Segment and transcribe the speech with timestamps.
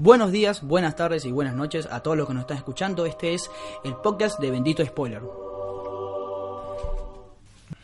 [0.00, 3.04] Buenos días, buenas tardes y buenas noches a todos los que nos están escuchando.
[3.04, 3.50] Este es
[3.82, 5.47] el podcast de Bendito Spoiler.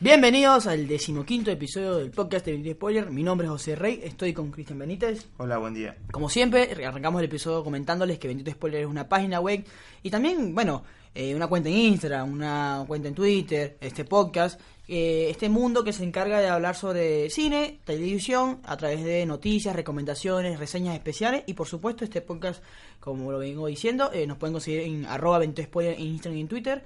[0.01, 3.11] Bienvenidos al decimoquinto episodio del podcast de Bendito Spoiler.
[3.11, 5.27] Mi nombre es José Rey, estoy con Cristian Benítez.
[5.37, 5.97] Hola, buen día.
[6.11, 9.63] Como siempre, arrancamos el episodio comentándoles que Bendito Spoiler es una página web
[10.03, 10.85] y también, bueno,
[11.15, 14.59] eh, una cuenta en Instagram, una cuenta en Twitter, este podcast,
[14.89, 19.77] eh, este mundo que se encarga de hablar sobre cine, televisión, a través de noticias,
[19.77, 22.63] recomendaciones, reseñas especiales y por supuesto este podcast,
[23.01, 26.85] como lo vengo diciendo, eh, nos pueden conseguir en arroba en Instagram y en Twitter.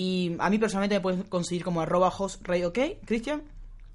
[0.00, 3.42] Y a mí personalmente me pueden conseguir como arroba ok, Cristian.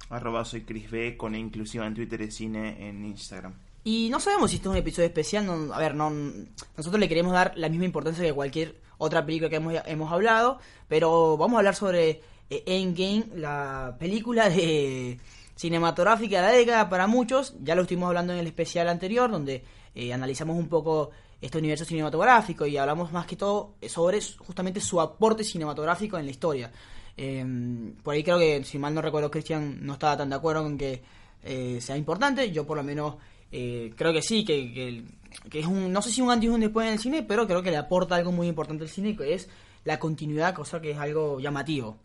[0.10, 3.54] Arroba soy Chris B con inclusiva en Twitter y cine en Instagram.
[3.86, 7.08] Y no sabemos si esto es un episodio especial, no, a ver, no, nosotros le
[7.08, 11.56] queremos dar la misma importancia que cualquier otra película que hemos, hemos hablado, pero vamos
[11.56, 15.22] a hablar sobre eh, Endgame, la película de
[15.56, 19.64] cinematográfica de la década para muchos, ya lo estuvimos hablando en el especial anterior, donde
[19.96, 21.12] eh, analizamos un poco
[21.46, 26.32] este universo cinematográfico y hablamos más que todo sobre justamente su aporte cinematográfico en la
[26.32, 26.72] historia.
[27.16, 30.64] Em, por ahí creo que, si mal no recuerdo, Christian no estaba tan de acuerdo
[30.64, 31.02] con que
[31.44, 33.16] eh, sea importante, yo por lo menos
[33.52, 35.06] creo que sí, que,
[35.50, 37.46] que, es un, no sé si un antes y un después en el cine, pero
[37.46, 39.48] creo que le aporta algo muy importante al cine, que es
[39.84, 41.98] la continuidad, cosa que es algo llamativo.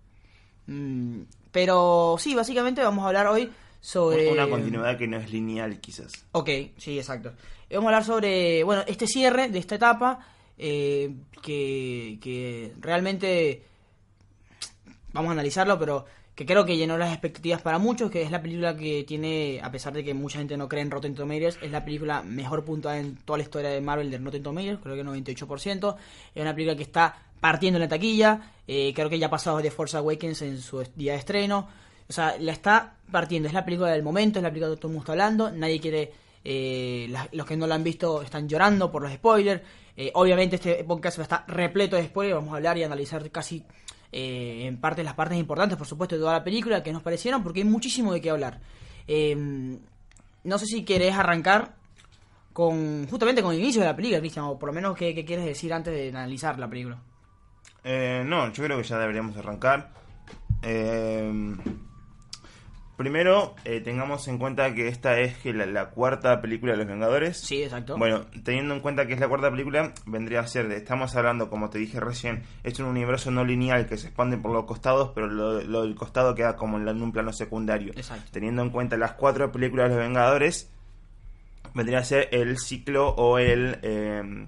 [0.66, 4.30] Mm, pero sí, básicamente vamos a hablar hoy sobre...
[4.30, 6.12] Una continuidad que no es lineal, quizás.
[6.32, 7.32] Ok, sí, exacto.
[7.70, 10.20] Vamos a hablar sobre, bueno, este cierre de esta etapa,
[10.56, 13.64] eh, que, que realmente...
[15.12, 16.04] Vamos a analizarlo, pero
[16.38, 19.72] que creo que llenó las expectativas para muchos, que es la película que tiene, a
[19.72, 23.00] pesar de que mucha gente no cree en Rotten Tomatoes, es la película mejor puntuada
[23.00, 25.96] en toda la historia de Marvel de Rotten Tomatoes, creo que 98%.
[26.36, 29.58] Es una película que está partiendo en la taquilla, eh, creo que ya ha pasado
[29.58, 31.68] de Force Awakens en su día de estreno.
[32.08, 34.90] O sea, la está partiendo, es la película del momento, es la película que todo
[34.90, 36.12] el mundo está hablando, nadie quiere...
[36.50, 39.60] Eh, los que no la han visto están llorando por los spoilers.
[39.94, 43.66] Eh, obviamente este podcast estar repleto de spoilers, vamos a hablar y analizar casi
[44.10, 47.42] eh, en parte las partes importantes, por supuesto, de toda la película que nos parecieron,
[47.42, 48.60] porque hay muchísimo de qué hablar.
[49.06, 49.78] Em,
[50.44, 51.74] no sé si querés arrancar
[52.54, 55.26] con justamente con el inicio de la película, Cristian, o por lo menos qué, qué
[55.26, 56.98] quieres decir antes de analizar la película.
[57.84, 59.92] Eh, no, yo creo que ya deberíamos arrancar.
[60.62, 61.30] Eh,
[62.98, 67.38] Primero, eh, tengamos en cuenta que esta es la, cuarta película de Los Vengadores.
[67.38, 67.96] Sí, exacto.
[67.96, 71.70] Bueno, teniendo en cuenta que es la cuarta película, vendría a ser estamos hablando, como
[71.70, 75.28] te dije recién, es un universo no lineal que se expande por los costados, pero
[75.28, 77.92] lo, del costado queda como en, un plano secundario.
[77.94, 78.30] Exacto.
[78.32, 80.68] Teniendo en cuenta las cuatro películas de Los Vengadores,
[81.74, 83.78] vendría a ser el ciclo o el...
[83.82, 84.46] Eh,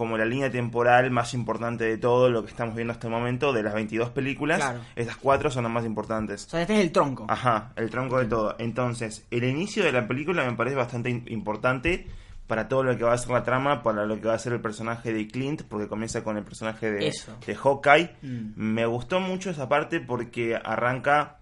[0.00, 3.52] como la línea temporal más importante de todo lo que estamos viendo hasta el momento,
[3.52, 4.80] de las 22 películas, claro.
[4.96, 6.46] estas cuatro son las más importantes.
[6.46, 7.26] O sea, este es el tronco.
[7.28, 8.56] Ajá, el tronco de todo.
[8.58, 12.06] Entonces, el inicio de la película me parece bastante importante
[12.46, 14.54] para todo lo que va a ser la trama, para lo que va a ser
[14.54, 17.12] el personaje de Clint, porque comienza con el personaje de,
[17.46, 18.16] de Hawkeye.
[18.22, 18.52] Mm.
[18.56, 21.40] Me gustó mucho esa parte porque arranca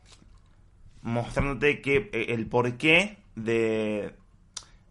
[1.02, 4.16] mostrándote que eh, el porqué de,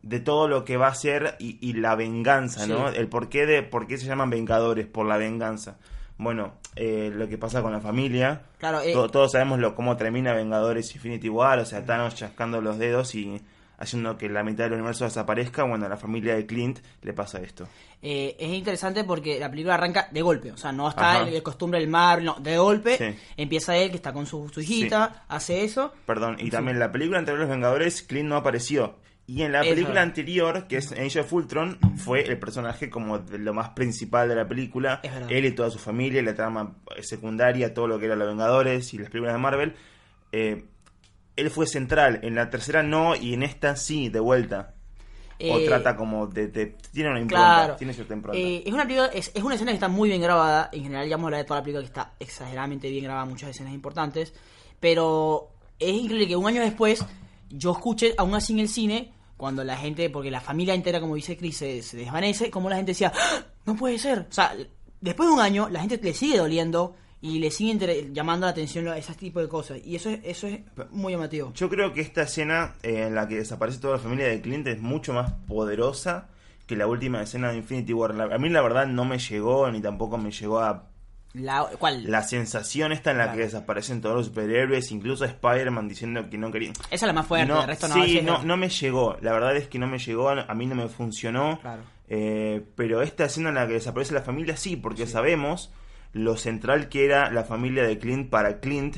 [0.08, 2.88] de todo lo que va a ser y, la venganza, ¿no?
[2.90, 5.78] El porqué de por qué se llaman Vengadores, por la venganza.
[6.18, 8.44] Bueno, eh, lo que pasa con la familia.
[8.58, 12.78] Claro, eh, todos sabemos lo, cómo termina Vengadores Infinity War, o sea, Thanos chascando los
[12.78, 13.42] dedos y
[13.78, 15.64] haciendo que la mitad del universo desaparezca.
[15.64, 17.68] Bueno, a la familia de Clint le pasa esto.
[18.02, 21.80] Eh, es interesante porque la película arranca de golpe, o sea, no está el, costumbre
[21.80, 25.92] del mar, no, de golpe empieza él que está con su, hijita, hace eso.
[26.06, 28.96] Perdón, y también la película anterior Los Vengadores, Clint no apareció.
[29.30, 33.38] Y en la película anterior, que es Age of Ultron, fue el personaje como de
[33.38, 35.02] lo más principal de la película.
[35.28, 38.98] Él y toda su familia, la trama secundaria, todo lo que era Los Vengadores y
[38.98, 39.76] las películas de Marvel.
[40.32, 40.64] Eh,
[41.36, 42.22] él fue central.
[42.24, 44.76] En la tercera no, y en esta sí, de vuelta.
[45.42, 46.48] o eh, trata como de,
[46.94, 48.40] tiene una impronta, tiene cierta impronta.
[48.40, 48.84] Eh, es una
[49.14, 50.70] es, una escena que está muy bien grabada.
[50.72, 53.50] En general, ya hemos hablado de toda la película que está exageradamente bien grabada, muchas
[53.50, 54.34] escenas importantes.
[54.80, 57.06] Pero es increíble que un año después
[57.50, 61.16] yo escuche, aún así en el cine, cuando la gente, porque la familia entera, como
[61.16, 63.44] dice Chris, se, desvanece, como la gente decía, ¡Ah!
[63.66, 64.26] no puede ser.
[64.30, 64.54] O sea,
[65.00, 68.88] después de un año, la gente le sigue doliendo y le sigue llamando la atención
[68.88, 69.80] a ese tipo de cosas.
[69.86, 70.62] Y eso es, eso es
[70.92, 71.54] muy llamativo.
[71.54, 74.68] Yo creo que esta escena eh, en la que desaparece toda la familia de Clint
[74.68, 76.30] es mucho más poderosa
[76.66, 78.12] que la última escena de Infinity War.
[78.20, 80.87] a mí la verdad no me llegó, ni tampoco me llegó a
[81.38, 82.10] la, ¿cuál?
[82.10, 86.52] la sensación está en la que desaparecen todos los superhéroes, incluso Spider-Man diciendo que no
[86.52, 86.72] quería.
[86.72, 87.96] Esa es la más fuerte, no, el resto no.
[88.04, 89.18] Sí, no, no me llegó.
[89.22, 91.60] La verdad es que no me llegó, a mí no me funcionó.
[92.10, 95.72] Eh, pero esta escena en la que desaparece la familia, sí, porque sabemos
[96.14, 98.98] lo central que era la familia de Clint para Clint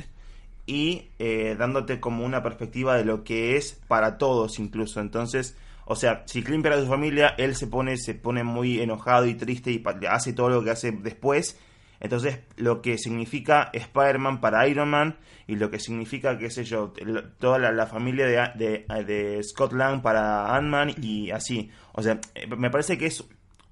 [0.66, 5.00] y eh, dándote como una perspectiva de lo que es para todos incluso.
[5.00, 5.56] Entonces,
[5.86, 9.26] O sea, si Clint pierde a su familia, él se pone, se pone muy enojado
[9.26, 11.58] y triste y hace todo lo que hace después.
[12.00, 16.94] Entonces, lo que significa Spider-Man para Iron Man y lo que significa, qué sé yo,
[17.38, 21.70] toda la, familia de, de, Scott Lang para Ant-Man y así.
[21.92, 23.24] O sea, eh, me parece que es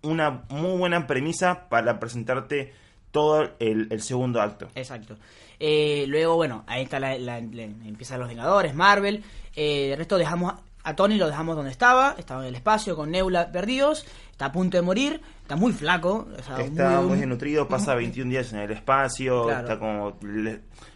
[0.02, 2.72] una muy buena premisa para presentarte
[3.10, 4.68] todo el, segundo acto.
[4.74, 5.16] Exacto.
[5.58, 9.24] Eh, luego, bueno, ahí está la, empiezan los Vengadores, Marvel.
[9.56, 10.54] Eh, el resto dejamos
[10.84, 14.52] a Tony lo dejamos donde estaba, estaba en el espacio con Nebula perdidos, está a
[14.52, 16.28] punto de morir, está muy flaco.
[16.36, 20.18] está muy, desnutrido, pasa 21 días en el espacio, está como.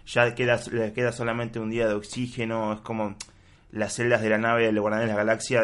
[0.06, 3.16] ya queda, le queda solamente un día de oxígeno, es como.
[3.70, 5.62] Las celdas de la nave del Guardián de la Galaxia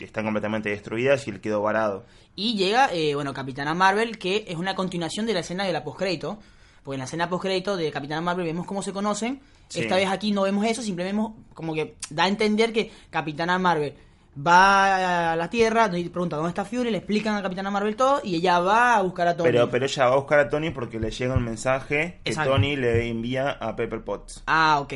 [0.00, 2.04] están completamente destruidas y él quedó varado.
[2.34, 5.84] Y llega, eh, bueno, Capitana Marvel, que es una continuación de la escena de la
[5.84, 6.40] postcrédito.
[6.82, 9.40] Porque en la escena postcrédito de Capitana Marvel vemos cómo se conocen
[9.80, 13.58] esta vez aquí no vemos eso, simplemente vemos como que da a entender que Capitana
[13.58, 13.94] Marvel
[14.36, 18.36] va a la Tierra, pregunta dónde está Fury, le explican a Capitana Marvel todo y
[18.36, 19.50] ella va a buscar a Tony.
[19.50, 22.76] Pero, pero ella va a buscar a Tony porque le llega un mensaje que Tony
[22.76, 24.42] le envía a Pepper Potts.
[24.46, 24.94] Ah, ok.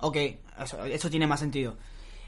[0.00, 0.16] Ok,
[0.86, 1.76] eso, tiene más sentido.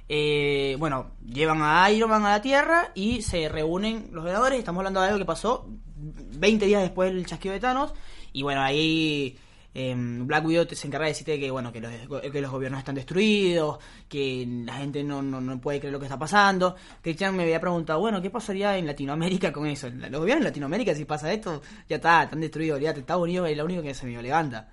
[0.08, 4.58] Eh, bueno, llevan a Iron Man a la Tierra y se reúnen los Vengadores.
[4.58, 7.94] Estamos hablando de algo que pasó 20 días después del chasquido de Thanos.
[8.32, 9.38] Y bueno, ahí
[9.72, 12.94] eh, Black Widow se encarga de decirte que bueno que los, que los gobiernos están
[12.94, 13.78] destruidos,
[14.08, 16.75] que la gente no, no, puede creer lo que está pasando.
[17.00, 19.88] Christian me había preguntado, bueno, ¿qué pasaría en Latinoamérica con eso?
[19.88, 22.81] Los gobiernos en Latinoamérica, si pasa esto, ya está, están destruidos.
[22.81, 24.69] Ya Estados Unidos es lo único que se me levanta.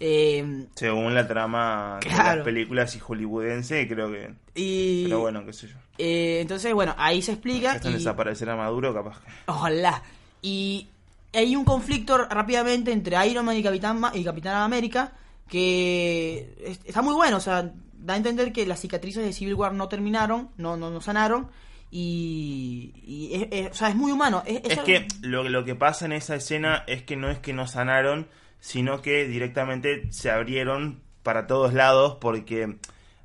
[0.00, 4.34] Eh, Según la trama de las películas y hollywoodense, creo que.
[5.04, 5.76] pero bueno, qué sé yo.
[5.98, 7.74] Eh, entonces, bueno, ahí se explica.
[7.74, 9.20] Están desaparecer a Maduro, capaz.
[9.46, 10.02] Ojalá.
[10.40, 10.88] Y
[11.38, 15.12] hay un conflicto rápidamente entre Iron Man y Capitán, y Capitán América
[15.48, 19.72] que está muy bueno, o sea, da a entender que las cicatrices de Civil War
[19.72, 21.48] no terminaron, no, no, no sanaron.
[21.90, 22.92] Y,
[23.50, 24.42] es, o sea, es muy humano.
[24.44, 27.66] Es, que lo, lo que pasa en esa escena es que no es que no
[27.66, 28.28] sanaron,
[28.60, 32.76] sino que directamente se abrieron para todos lados porque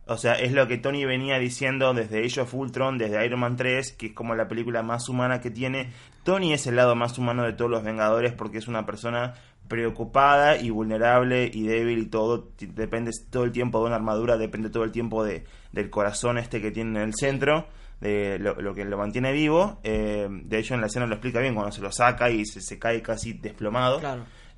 [0.06, 3.56] o sea, es lo que Tony venía diciendo desde Age of Ultron, desde Iron Man
[3.56, 5.92] 3, que es como la película más humana que tiene.
[6.24, 9.34] Tony es el lado más humano de todos los Vengadores porque es una persona
[9.68, 12.50] preocupada y vulnerable y débil y todo.
[12.60, 16.62] Depende todo el tiempo de una armadura, depende todo el tiempo de, del corazón este
[16.62, 17.68] que tiene en el centro,
[18.00, 19.80] de lo, que lo mantiene vivo.
[19.84, 22.62] Eh, de hecho, en la escena lo explica bien cuando se lo saca y se,
[22.62, 24.02] se cae casi desplomado.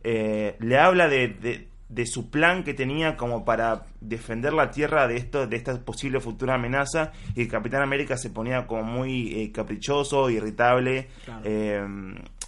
[0.03, 1.68] Eh, le habla de de
[2.05, 6.55] su plan que tenía como para defender la Tierra de esto de esta posible futura
[6.55, 11.09] amenaza y el Capitán América se ponía como muy eh, caprichoso irritable
[11.43, 11.85] eh,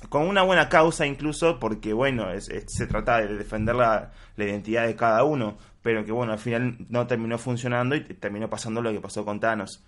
[0.09, 4.95] con una buena causa incluso porque bueno se trata de defender la, la, identidad de
[4.95, 8.99] cada uno pero que bueno al final no terminó funcionando y terminó pasando lo que
[8.99, 9.83] pasó con Thanos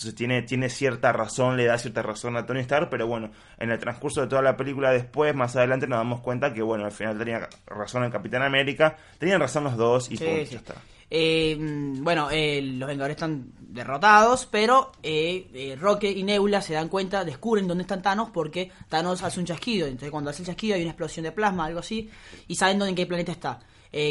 [0.00, 3.70] entonces tiene, tiene cierta razón, le da cierta razón a Tony Stark, pero bueno, en
[3.70, 6.92] el transcurso de toda la película después, más adelante, nos damos cuenta que bueno, al
[6.92, 10.76] final tenía razón el Capitán América, tenían razón los dos y sí, está.
[11.10, 16.88] Eh, bueno, eh, los Vengadores están derrotados, pero eh, eh, Rocket y Nebula se dan
[16.88, 19.86] cuenta, descubren dónde están Thanos porque Thanos hace un chasquido.
[19.86, 22.08] Entonces, cuando hace el chasquido hay una explosión de plasma, algo así,
[22.48, 23.60] y saben dónde en qué planeta está.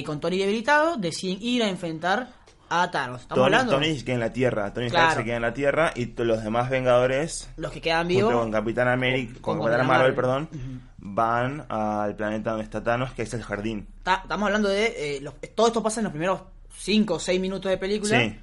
[0.05, 2.38] con Tony debilitado, deciden ir a enfrentar
[2.69, 3.21] a Thanos.
[3.21, 3.73] ¿Estamos Tony, hablando?
[3.73, 4.73] Tony se queda en la Tierra.
[4.73, 7.49] Tony Stark se queda en la Tierra y los demás Vengadores.
[7.57, 8.33] Los que quedan vivos.
[8.33, 9.39] con Capitán América.
[9.41, 10.49] Con, Capitán Marvel, perdón.
[10.97, 13.87] Van al planeta donde está Thanos, que es el jardín.
[14.05, 15.17] estamos hablando de.
[15.17, 16.41] Eh, todo esto pasa en los primeros
[16.77, 18.19] 5 o 6 minutos de película.
[18.19, 18.39] Sí.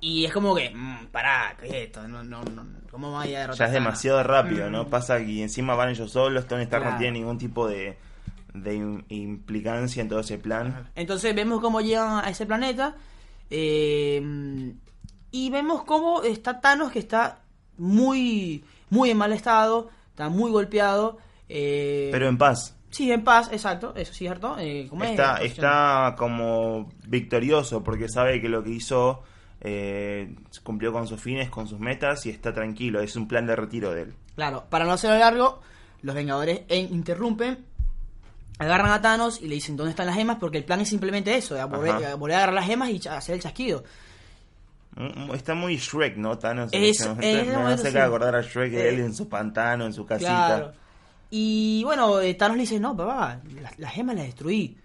[0.00, 2.06] Y es como que, mmm, pará, ¿qué es esto?
[2.06, 3.56] No, no, no, ¿Cómo va a derrotar?
[3.56, 4.88] Ya es demasiado rápido, ¿no?
[4.88, 7.96] Pasa que encima van ellos solos, Tony Stark no tiene ningún tipo de,
[8.52, 8.74] de
[9.08, 10.90] implicancia en todo ese plan.
[10.94, 12.96] Entonces vemos cómo llegan a ese planeta
[13.50, 14.72] eh,
[15.30, 17.42] y vemos cómo está Thanos, que está
[17.76, 21.18] muy, muy en mal estado, está muy golpeado.
[21.48, 22.76] Eh, Pero en paz.
[22.90, 24.56] Sí, en paz, exacto, eso es cierto.
[24.58, 29.22] Eh, está, está como victorioso porque sabe que lo que hizo
[30.62, 33.00] cumplió con sus fines, con sus metas y está tranquilo.
[33.00, 34.14] Es un plan de retiro de él.
[34.36, 35.60] Claro, para no hacerlo largo,
[36.02, 37.64] los Vengadores interrumpen
[38.58, 41.34] agarran a Thanos y le dicen dónde están las gemas porque el plan es simplemente
[41.36, 43.84] eso, volver, a agarrar las gemas y hacer el chasquido.
[44.96, 46.38] Mm, mm, está muy Shrek, ¿no?
[46.38, 46.70] Thanos.
[46.72, 50.72] Es, me hace acordar a Shrek él en su pantano, en su casita.
[51.30, 53.40] Y bueno, eh, Thanos le dice, no, papá,
[53.78, 54.78] las, gemas las destruí.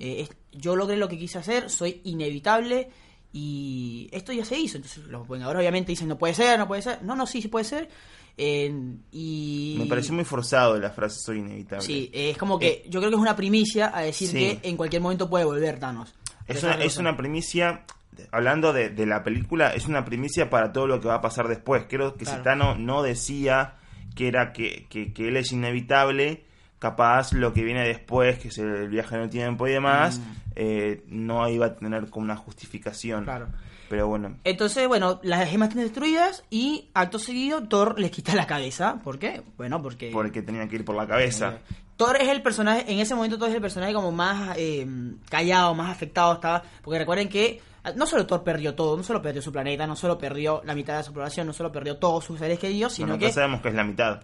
[0.00, 2.90] Eh, yo logré lo que quise hacer, soy inevitable
[3.32, 4.78] y esto ya se hizo.
[4.78, 7.04] Entonces los Vengadores obviamente dicen, no puede ser, no puede ser.
[7.04, 7.88] No, no, sí, sí puede ser
[8.36, 9.76] y...
[9.78, 11.84] Me pareció muy forzado la frase soy inevitable.
[11.84, 14.76] Sí, es como que eh, yo creo que es una primicia a decir que en
[14.76, 16.14] cualquier momento puede volver Thanos.
[16.46, 17.84] Es una, es una primicia
[18.30, 21.84] hablando de, la película, es una primicia para todo lo que va a pasar después.
[21.88, 23.74] Creo que Citano no decía
[24.14, 26.44] que era que, que, él es inevitable,
[26.78, 30.22] capaz lo que viene después, que es el viaje en el tiempo y demás, mm.
[30.56, 33.24] eh, no iba a tener como una justificación.
[33.24, 33.48] Claro.
[33.92, 34.38] Pero bueno.
[34.44, 39.00] Entonces, bueno, las gemas están destruidas y acto seguido Thor les quita la cabeza.
[39.04, 39.42] ¿Por qué?
[39.58, 40.08] Bueno, porque...
[40.10, 41.58] Porque tenía que ir por la cabeza.
[41.98, 44.86] Thor es el personaje, en ese momento Thor es el personaje como más eh,
[45.28, 46.62] callado, más afectado estaba.
[46.82, 47.60] Porque recuerden que
[47.96, 50.98] no solo Thor perdió todo, no solo perdió su planeta, no solo perdió la mitad
[50.98, 53.32] de su población, no solo perdió todos sus seres queridos, sino que...
[53.32, 54.22] sabemos que es la mitad.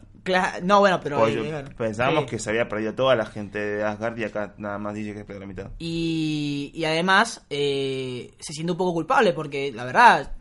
[0.62, 1.26] no, bueno, pero...
[1.26, 4.94] Eh, pensábamos que se había perdido toda la gente de Asgard y acá nada más
[4.94, 5.70] dice que perdió la mitad.
[5.78, 10.32] Y, y además eh, se siente un poco culpable porque la verdad,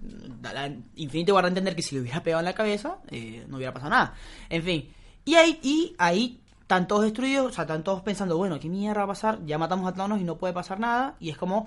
[0.42, 3.74] la Infinity guarda entender que si le hubiera pegado en la cabeza eh, no hubiera
[3.74, 4.14] pasado nada.
[4.50, 4.90] En fin,
[5.26, 9.00] y ahí, y ahí están todos destruidos, o sea, están todos pensando, bueno, ¿qué mierda
[9.00, 9.40] va a pasar?
[9.46, 11.16] Ya matamos a Thanos y no puede pasar nada.
[11.18, 11.66] Y es como,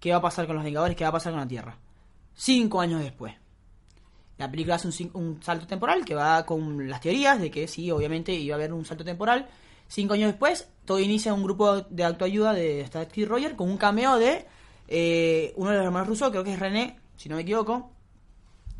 [0.00, 0.96] ¿qué va a pasar con los Vengadores?
[0.96, 1.76] ¿Qué va a pasar con la Tierra?
[2.34, 3.34] Cinco años después.
[4.38, 8.32] La película hace un, salto temporal que va con las teorías de que sí, obviamente
[8.32, 9.48] iba a haber un salto temporal.
[9.88, 14.16] Cinco años después, todo inicia un grupo de autoayuda de Steve Roger con un cameo
[14.16, 14.46] de
[14.86, 17.90] eh, uno de los hermanos rusos, creo que es René, si no me equivoco.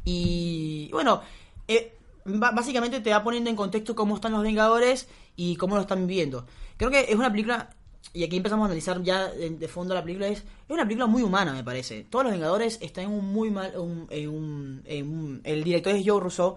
[0.05, 1.23] Y bueno,
[1.67, 6.07] eh, básicamente te va poniendo en contexto cómo están los Vengadores y cómo lo están
[6.07, 6.47] viviendo.
[6.77, 7.71] Creo que es una película
[8.13, 11.23] y aquí empezamos a analizar ya de, fondo la película, es, es una película muy
[11.23, 12.07] humana, me parece.
[12.09, 13.73] Todos los Vengadores están en un muy mal...
[14.11, 16.57] en, un, el director es Joe Rousseau,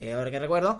[0.00, 0.78] eh, ahora que recuerdo,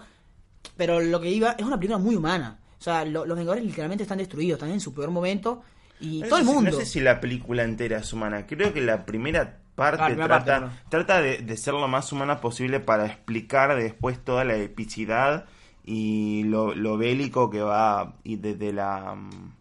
[0.76, 2.58] pero lo que iba es una película muy humana.
[2.78, 5.62] O sea, los Vengadores literalmente están destruidos, están en su peor momento
[6.00, 6.70] y todo el mundo...
[6.70, 11.20] no sé si la película entera es humana, creo que la primera parte trata, trata
[11.20, 15.46] de, ser lo más humana posible para explicar después toda la epicidad
[15.84, 19.55] y lo, lo bélico que va y desde la mm,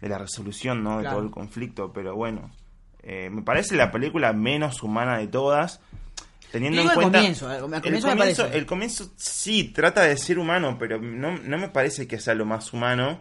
[0.00, 0.98] de la resolución ¿no?
[1.00, 2.50] de todo el conflicto, pero bueno,
[3.02, 5.80] eh, me parece la película menos humana de todas.
[6.50, 7.18] Teniendo en cuenta.
[7.18, 12.18] El comienzo, el, comienzo, sí trata de ser humano, pero no, no me parece que
[12.18, 13.20] sea lo más humano.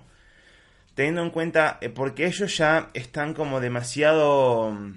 [0.94, 4.94] Teniendo en cuenta, eh, porque ellos ya están como demasiado mm,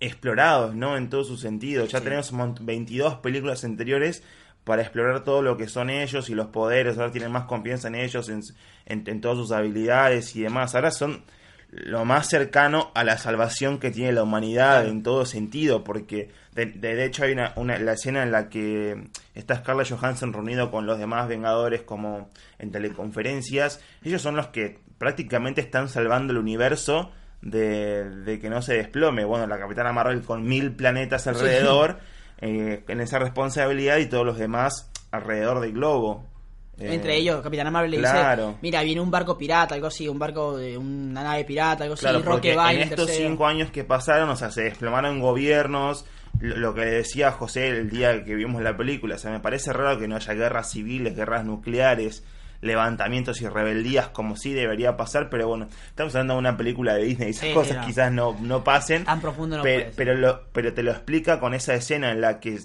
[0.00, 0.96] explorados, ¿no?
[0.96, 1.86] En todo su sentido.
[1.86, 4.22] Ya tenemos 22 películas anteriores
[4.64, 7.94] para explorar todo lo que son ellos y los poderes, ahora tienen más confianza en
[7.96, 8.42] ellos, en,
[8.86, 10.74] en, todas sus habilidades y demás.
[10.74, 11.22] Ahora son
[11.70, 17.04] lo más cercano a la salvación que tiene la humanidad en todo sentido, porque de,
[17.04, 20.98] hecho hay una, una, la escena en la que está Scarlett Johansson reunido con los
[20.98, 28.08] demás Vengadores como en teleconferencias, ellos son los que prácticamente están salvando el universo de,
[28.08, 29.24] de que no se desplome.
[29.24, 31.98] Bueno, la Capitana Marvel con mil planetas alrededor.
[32.38, 36.26] Eh, en esa responsabilidad y todos los demás alrededor del globo.
[36.78, 38.12] Entre eh, ellos, Capitán Marvel le dice,
[38.60, 42.06] mira, viene un barco pirata, algo así, un barco de una nave pirata, algo así,
[42.06, 46.04] Roque En estos cinco años que pasaron, o sea, se desplomaron gobiernos,
[46.40, 50.00] lo, que decía José el día que vimos la película, o sea, me parece raro
[50.00, 52.24] que no haya guerras civiles, guerras nucleares,
[52.64, 57.04] levantamientos y rebeldías como sí debería pasar, pero bueno, estamos hablando de una película de
[57.04, 59.04] Disney, esas cosas quizás no, no pasen.
[59.04, 62.40] Tan profundo no pero, pero, lo, pero te lo explica con esa escena en la
[62.40, 62.58] que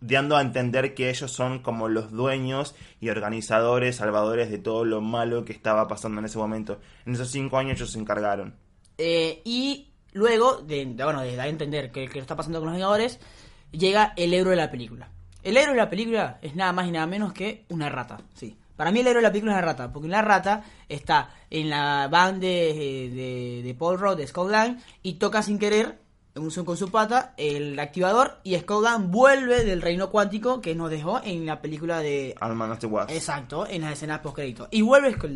[0.00, 5.00] dando a entender que ellos son como los dueños y organizadores, salvadores de todo lo
[5.00, 6.80] malo que estaba pasando en ese momento.
[7.04, 8.54] En esos cinco años ellos se encargaron.
[8.98, 12.74] Eh, y luego, de, bueno, de dar a entender que, que está pasando con los
[12.74, 13.20] Vengadores,
[13.72, 15.10] llega el héroe de la película.
[15.42, 18.56] El héroe de la película es nada más y nada menos que una rata, sí.
[18.76, 21.70] Para mí el héroe de la película es la rata, porque la rata está en
[21.70, 24.52] la band de, de, Paul Rudd, de Scott
[25.02, 25.98] y toca sin querer,
[26.34, 31.46] con su pata, el activador, y Scott vuelve del reino cuántico que nos dejó en
[31.46, 32.34] la película de...
[32.40, 33.10] Alman of the Wasp.
[33.10, 34.68] Exacto, en las escenas post-crédito.
[34.70, 35.30] Y vuelve Scott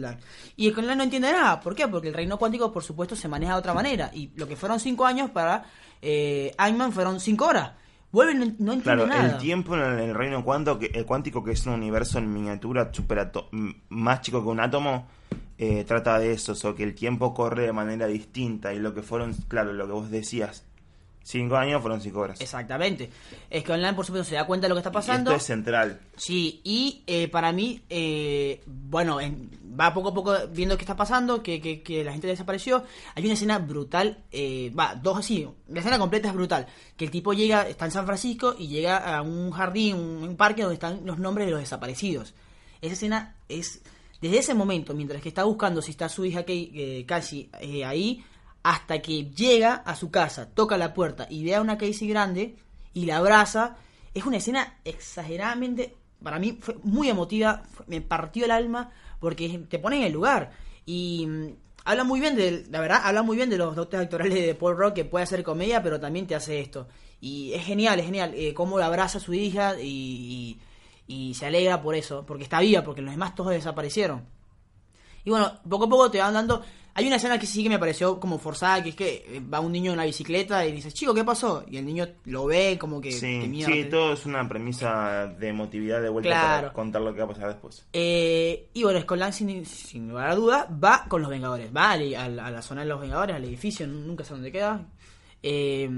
[0.57, 1.59] Y Scott no entiende nada.
[1.61, 1.89] ¿Por qué?
[1.89, 4.11] Porque el reino cuántico, por supuesto, se maneja de otra manera.
[4.13, 5.65] Y lo que fueron cinco años para
[6.03, 6.55] eh,
[6.93, 7.73] fueron cinco horas.
[8.12, 11.64] Vuelve no, no entiende claro, el tiempo en el reino cuántico, el cuántico, que es
[11.67, 13.31] un universo en miniatura super
[13.88, 15.07] más chico que un átomo,
[15.59, 18.75] eh, trata de eso, o que el tiempo corre de manera distinta.
[18.75, 20.64] Y lo que fueron, claro, lo que vos decías,
[21.23, 22.41] Cinco años fueron cinco horas.
[22.41, 23.11] Exactamente.
[23.50, 25.31] Es que online, por supuesto, se da cuenta de lo que está pasando.
[25.31, 26.00] esto es central.
[26.17, 29.19] Sí, y eh, para mí, eh, bueno,
[29.79, 32.85] va poco a poco viendo qué está pasando, que, que, la gente desapareció.
[33.15, 35.47] Hay una escena brutal, eh, va, dos así.
[35.69, 36.67] La escena completa es brutal.
[36.97, 40.62] Que el tipo llega, está en San Francisco y llega a un jardín, un, parque
[40.62, 42.33] donde están los nombres de los desaparecidos.
[42.81, 43.83] Esa escena es,
[44.23, 46.47] desde ese momento, mientras que está buscando si está su hija
[47.07, 47.50] Cassie
[47.85, 48.25] ahí
[48.62, 52.57] hasta que llega a su casa, toca la puerta y ve a una Casey grande
[52.93, 53.76] y la abraza.
[54.14, 59.79] Es una escena exageradamente, para mí fue muy emotiva, me partió el alma porque te
[59.79, 60.52] pone en el lugar.
[60.85, 61.47] Y mm,
[61.85, 64.76] habla muy bien de, la verdad, habla muy bien de los dotes actorales de Paul
[64.76, 66.88] Rock, que puede hacer comedia, pero también te hace esto.
[67.21, 70.59] Y es genial, es genial, eh, cómo abraza a su hija y,
[71.07, 74.25] y, se alegra por eso, porque está viva, porque los demás todos desaparecieron.
[75.25, 76.62] Y bueno, poco a poco te van dando
[77.00, 79.61] hay una escena que sí que me pareció como forzada, que es que eh, va
[79.61, 81.64] un niño en la bicicleta y dice, chico, ¿qué pasó?
[81.66, 83.11] Y el niño lo ve como que...
[83.11, 87.25] Sí, sí todo es una premisa de emotividad de vuelta para contar lo que va
[87.25, 87.87] a pasar después.
[87.92, 91.75] Eh, y bueno, Scott sin, sin lugar a duda, va con los Vengadores.
[91.75, 94.87] Va a, la zona de los Vengadores, al edificio, nunca sé dónde queda.
[95.42, 95.88] Eh,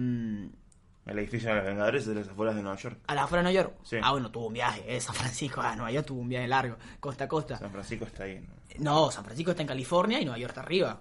[1.04, 2.99] el edificio de los Vengadores de las afueras de Nueva York.
[3.09, 3.80] ¿A las afueras de Nueva York?
[3.82, 3.97] Sí.
[4.00, 4.85] Ah, bueno, tuvo un viaje.
[4.87, 7.59] Eh, San Francisco a Nueva York tuvo un viaje largo, costa a costa.
[7.59, 8.38] San Francisco está ahí.
[8.38, 8.54] ¿no?
[9.11, 11.00] San Francisco está en California y Nueva York está arriba.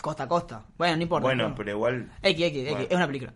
[0.00, 0.64] Costa a costa.
[0.76, 1.26] Bueno, no importa.
[1.26, 2.12] Bueno, pero igual.
[2.22, 3.32] X, X, X, es una película.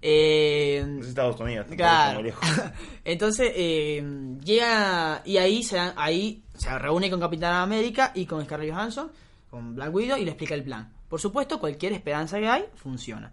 [0.00, 1.66] Eh, es Estados Unidos.
[1.76, 2.22] Claro.
[3.04, 5.22] Entonces, eh, llega.
[5.24, 9.10] Y ahí se, ahí se reúne con Capitán América y con Scarlett Johansson,
[9.50, 10.92] con Black Widow, y le explica el plan.
[11.08, 13.32] Por supuesto, cualquier esperanza que hay funciona.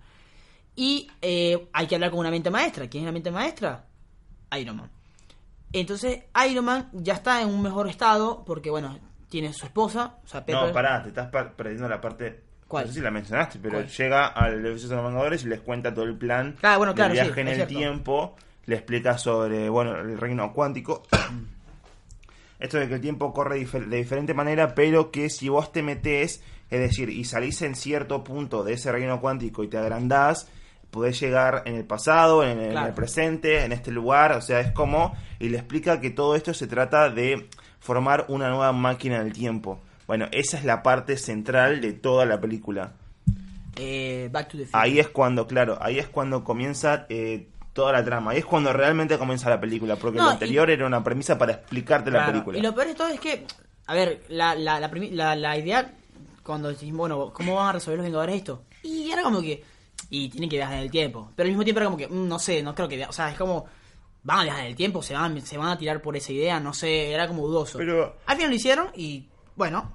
[0.75, 2.87] Y eh, hay que hablar con una mente maestra.
[2.87, 3.85] ¿Quién es la mente maestra?
[4.57, 4.94] Iron Man.
[5.73, 8.97] Entonces, Iron Man ya está en un mejor estado porque, bueno,
[9.29, 10.17] tiene su esposa.
[10.23, 12.43] O sea, No, pará, te estás perdiendo la parte.
[12.67, 12.85] ¿Cuál?
[12.85, 15.93] No sé si la mencionaste, pero llega al edificio de los Vengadores y les cuenta
[15.93, 18.35] todo el plan ah, bueno, claro, del viaje en el tiempo.
[18.65, 21.03] Le explica sobre, bueno, el reino cuántico.
[22.59, 26.41] Esto de que el tiempo corre de diferente manera, pero que si vos te metés,
[26.69, 30.49] es decir, y salís en cierto punto de ese reino cuántico y te agrandás,
[30.95, 35.13] podés llegar en el pasado, en el, presente, en este lugar, o sea, es como,
[35.39, 37.49] y le explica que todo esto se trata de
[37.79, 39.81] formar una nueva máquina del tiempo.
[40.07, 42.93] Bueno, esa es la parte central de toda la película.
[43.75, 44.31] Eh,
[44.71, 48.31] ahí es cuando, claro, ahí es cuando comienza eh, toda la trama.
[48.31, 52.09] Ahí es cuando realmente comienza la película, porque lo anterior era una premisa para explicarte
[52.09, 52.57] la película.
[52.57, 53.45] Y lo peor de todo es que,
[53.87, 55.93] a ver, la, la, la, la idea,
[56.41, 58.63] cuando decís, bueno, ¿cómo van a resolver los Vengadores esto?
[58.81, 59.74] Y era como que
[60.09, 61.31] y tienen que viajar en el tiempo.
[61.35, 63.05] Pero al mismo tiempo era como que, mm, no sé, no creo que.
[63.05, 63.65] O sea, es como.
[64.23, 66.59] Van a viajar en el tiempo, se van, se van a tirar por esa idea,
[66.59, 67.77] no sé, era como dudoso.
[67.77, 68.17] Pero.
[68.25, 69.91] Al final lo hicieron y, bueno.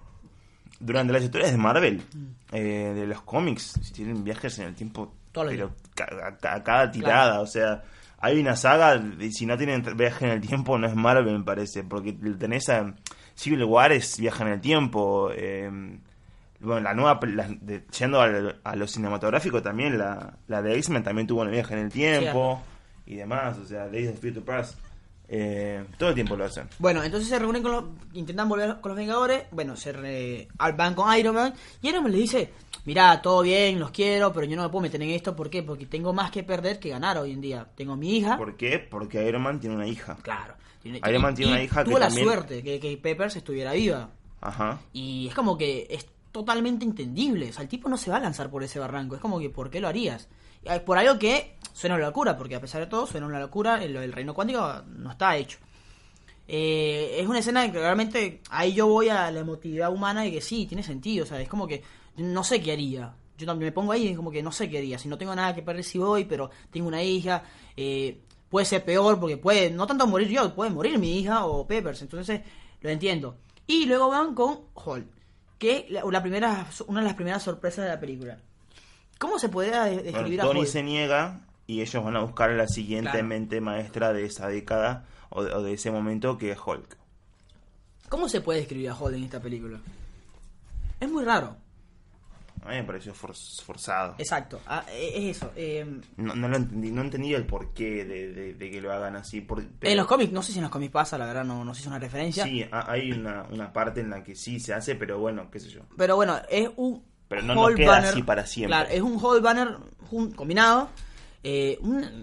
[0.79, 2.55] Durante las historias de Marvel, mm.
[2.55, 5.13] eh, de los cómics, si tienen viajes en el tiempo.
[5.33, 7.83] pero a, cada tirada, o sea.
[8.23, 11.45] Hay una saga, y si no tienen viaje en el tiempo, no es Marvel, me
[11.45, 12.95] parece, porque tenés a.
[13.35, 15.31] Civil War es viaje en el tiempo.
[15.35, 15.71] Eh,
[16.61, 17.21] bueno, la nueva,
[17.99, 21.91] yendo a, lo cinematográfico también, la, la de X-Men también tuvo un viaje en el
[21.91, 22.63] tiempo
[23.07, 24.79] y demás, o sea, Days of Future Past.
[25.33, 26.69] Eh, todo el tiempo lo hacen.
[26.81, 27.85] Bueno, entonces se reúnen con los.
[28.15, 29.45] Intentan volver con los Vengadores.
[29.53, 31.55] Bueno, se re, van con Iron Man.
[31.81, 32.53] Y Iron Man le dice:
[32.85, 35.37] Mira, todo bien, los quiero, pero yo no me puedo meter en esto.
[35.37, 35.63] ¿Por qué?
[35.63, 37.65] Porque tengo más que perder que ganar hoy en día.
[37.77, 38.37] Tengo mi hija.
[38.37, 38.81] ¿Por qué?
[38.81, 40.17] Porque Iron Man tiene una hija.
[40.21, 40.55] Claro.
[40.83, 44.11] Iron Man tiene una hija tuvo la suerte que, que Peppers estuviera viva.
[44.41, 44.81] Ajá.
[44.93, 45.87] Y es como que
[46.33, 47.51] totalmente entendible.
[47.51, 49.15] O sea, el tipo no se va a lanzar por ese barranco.
[49.15, 50.29] Es como que, ¿por qué lo harías?
[50.85, 53.83] Por algo que suena una locura, porque a pesar de todo, suena una locura.
[53.83, 55.59] El, el reino cuántico no está hecho.
[56.47, 60.41] Eh, es una escena que realmente ahí yo voy a la emotividad humana y que
[60.41, 61.25] sí, tiene sentido.
[61.25, 61.83] O sea, es como que
[62.17, 63.15] no sé qué haría.
[63.39, 64.99] Yo también me pongo ahí y es como que no sé qué haría.
[64.99, 67.43] Si no tengo nada que perder, si voy, pero tengo una hija.
[67.77, 71.67] Eh, puede ser peor porque puede, no tanto morir yo, puede morir mi hija o
[71.67, 72.03] Peppers.
[72.03, 72.43] Entonces,
[72.81, 73.37] lo entiendo.
[73.67, 75.07] Y luego van con Hall
[75.61, 78.39] que la, primera, una de las primeras sorpresas de la película.
[79.19, 82.67] ¿Cómo se puede describir a Tony se niega y ellos van a buscar a la
[82.67, 86.97] siguiente mente maestra de esa década o de, ese momento que es Hulk.
[88.09, 89.79] ¿Cómo se puede describir a Hulk en esta película?
[90.99, 91.57] Es muy raro.
[92.63, 94.17] A mí me pareció forzado.
[94.19, 95.51] Exacto, ah, e, es eso.
[95.57, 95.85] Eh,
[96.17, 99.47] no, no, lo entendí, no entendí el porqué de, de, que lo hagan así.
[99.81, 101.81] En los cómics, no sé si en los cómics pasa, la verdad no, no sé
[101.81, 102.45] si es una referencia.
[102.45, 105.71] Sí, hay una, una parte en la que sí se hace, pero bueno, qué sé
[105.71, 105.81] yo.
[105.97, 108.77] Pero bueno, es un pero no, no queda así para siempre.
[108.77, 109.77] Claro, es un whole banner
[110.35, 110.91] combinado.
[111.45, 111.79] Eh,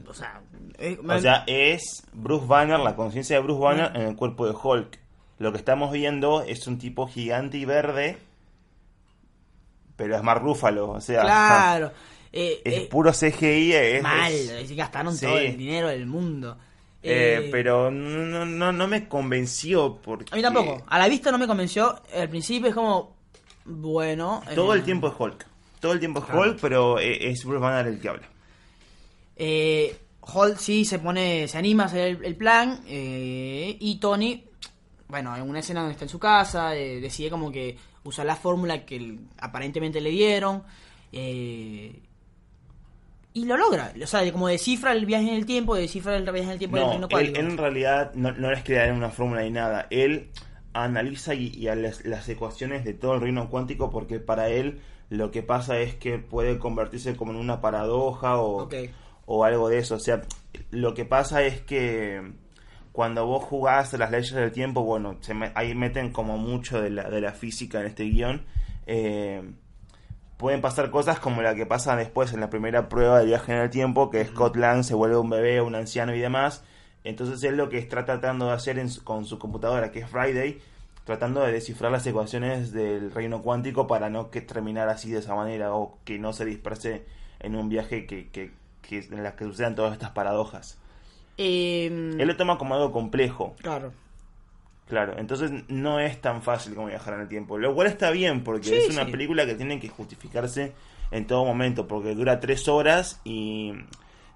[0.05, 0.41] o, sea,
[0.77, 4.53] es, o sea, es Bruce Banner, la conciencia de Bruce Banner en el cuerpo de
[4.61, 4.99] Hulk.
[5.39, 8.17] Lo que estamos viendo es un tipo gigante y verde
[9.97, 11.21] pero es más Rúfalo, o sea.
[11.21, 11.91] Claro.
[12.39, 13.73] Eh, es eh, puro CGI.
[13.73, 14.33] Es, mal,
[14.75, 16.57] gastaron todo el dinero del mundo.
[17.01, 20.33] Eh, pero no, no, no me convenció porque...
[20.33, 20.83] A mí tampoco.
[20.87, 21.99] A la vista no me convenció.
[22.13, 23.15] Al principio es como...
[23.65, 24.43] Bueno...
[24.53, 25.47] Todo el tiempo es Hulk.
[25.79, 28.27] Todo el tiempo es Hulk, pero es Bruce Banner el que habla.
[30.21, 31.47] Hulk sí se pone...
[31.47, 32.83] Se anima a hacer el, plan.
[32.85, 34.43] y Tony...
[35.07, 38.85] Bueno, en una escena donde está en su casa, decide como que usa la fórmula
[38.85, 40.63] que aparentemente le dieron.
[41.11, 42.01] Eh,
[43.33, 43.93] y lo logra.
[44.01, 46.77] O sea, como descifra el viaje en el tiempo, descifra el viaje en el tiempo
[46.77, 49.87] no, él, en realidad no, no es crear una fórmula ni nada.
[49.91, 50.29] Él
[50.73, 55.43] analiza y, a las, ecuaciones de todo el reino cuántico porque para él lo que
[55.43, 58.67] pasa es que puede convertirse como en una paradoja o,
[59.25, 59.95] o algo de eso.
[59.95, 60.23] O sea,
[60.71, 62.21] lo que pasa es que
[62.97, 67.07] cuando vos jugás las leyes del tiempo, bueno, se ahí meten como mucho de la,
[67.11, 68.43] de la física en este guion.
[68.87, 69.51] Eh,
[70.37, 73.59] pueden pasar cosas como la que pasa después en la primera prueba de viaje en
[73.59, 76.63] el tiempo, que Scott Lang se vuelve un bebé, un anciano y demás.
[77.03, 80.59] Entonces él lo que está tratando de hacer con su computadora, que es Friday,
[81.03, 85.35] tratando de descifrar las ecuaciones del reino cuántico para no que terminar así de esa
[85.35, 87.05] manera o que no se disperse
[87.41, 90.79] en un viaje que, que, que en la que sucedan todas estas paradojas.
[91.37, 93.55] Em, él lo toma como algo complejo.
[93.61, 93.93] Claro.
[94.87, 97.57] Claro, entonces no es tan fácil como viajar en el tiempo.
[97.57, 100.73] Lo cual está bien, porque es una película que tiene que justificarse
[101.11, 103.73] en todo momento, porque dura tres horas y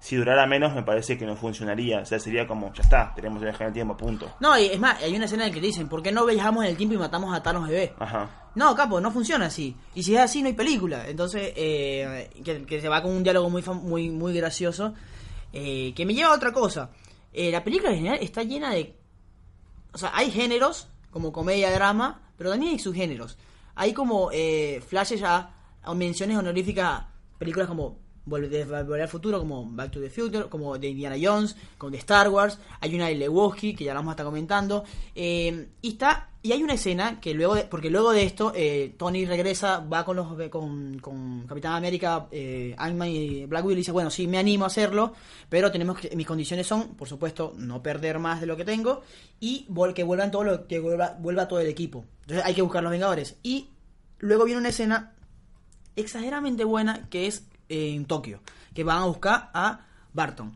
[0.02, 2.00] si durara menos me parece que no funcionaría.
[2.00, 4.30] O sea, sería como, ya está, tenemos que viajar en el tiempo, punto.
[4.40, 6.70] No, y es más, hay una escena en que dicen, ¿por qué no viajamos en
[6.70, 7.94] el tiempo y matamos a Thanos bebé?
[7.98, 8.28] Ajá.
[8.54, 9.74] No, capo, no funciona así.
[9.94, 11.08] Y si es así, no hay película.
[11.08, 14.92] Entonces, eh, que, se va con un diálogo muy, muy, muy gracioso,
[15.52, 16.90] eh, que me lleva a otra cosa.
[17.32, 18.96] Eh, la película en general está llena de
[19.92, 23.36] o sea, hay géneros, como comedia, drama, pero también hay subgéneros.
[23.74, 29.66] Hay como eh, flashes ya, o menciones honoríficas a películas como Volver al Futuro, como
[29.66, 32.58] Back to the Future, como de Indiana Jones, como de Star Wars.
[32.80, 34.84] Hay una de Lewoski, que ya la vamos a estar comentando.
[35.14, 38.96] Eh, y está y hay una escena que luego de, porque luego de esto eh,
[38.98, 43.76] Tony regresa, va con los con, con Capitán América, eh, Ant-Man y Black Widow y
[43.76, 45.14] dice, bueno, sí, me animo a hacerlo,
[45.48, 49.02] pero tenemos que, mis condiciones son, por supuesto, no perder más de lo que tengo
[49.38, 52.04] y que vuelvan todo lo que vuelva, vuelva todo el equipo.
[52.22, 53.36] Entonces hay que buscar los Vengadores.
[53.44, 53.68] Y
[54.18, 55.14] luego viene una escena
[55.94, 58.40] exageradamente buena que es en Tokio,
[58.74, 59.80] que van a buscar a
[60.12, 60.52] Barton.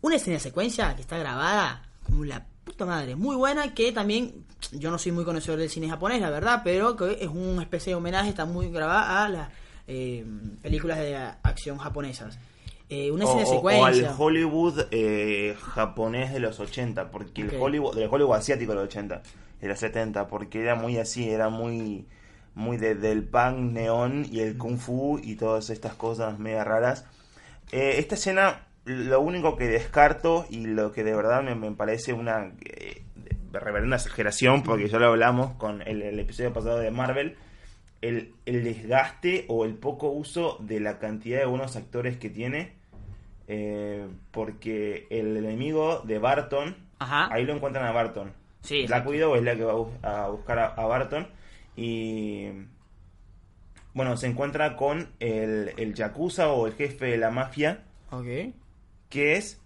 [0.00, 4.46] Una escena de secuencia que está grabada como la puta madre, muy buena, que también
[4.72, 7.92] yo no soy muy conocedor del cine japonés, la verdad, pero que es una especie
[7.92, 9.48] de homenaje, está muy grabada a las
[9.86, 10.24] eh,
[10.62, 12.38] películas de acción japonesas.
[12.88, 14.10] Eh, una escena de secuencia.
[14.10, 18.76] O al Hollywood eh, japonés de los 80, porque el Hollywood, del Hollywood asiático de
[18.76, 19.22] los 80,
[19.60, 22.06] de los 70, porque era muy así, era muy
[22.60, 27.06] muy de, del punk neón y el kung fu y todas estas cosas mega raras.
[27.72, 32.52] esta escena, lo único que descarto y lo que de verdad me, me parece una
[33.58, 37.36] reverenda exageración, porque ya lo hablamos con el, episodio pasado de Marvel,
[38.00, 42.78] el, desgaste o el poco uso de la cantidad de buenos actores que tiene.
[43.52, 48.32] Eh, porque el enemigo de Barton, ahí lo encuentran a Barton.
[48.62, 51.26] Sí, la Widow es la que va a buscar a, Barton.
[51.80, 52.44] Y
[53.94, 57.84] bueno, se encuentra con el, el Yakuza o el jefe de la mafia.
[59.08, 59.58] Que es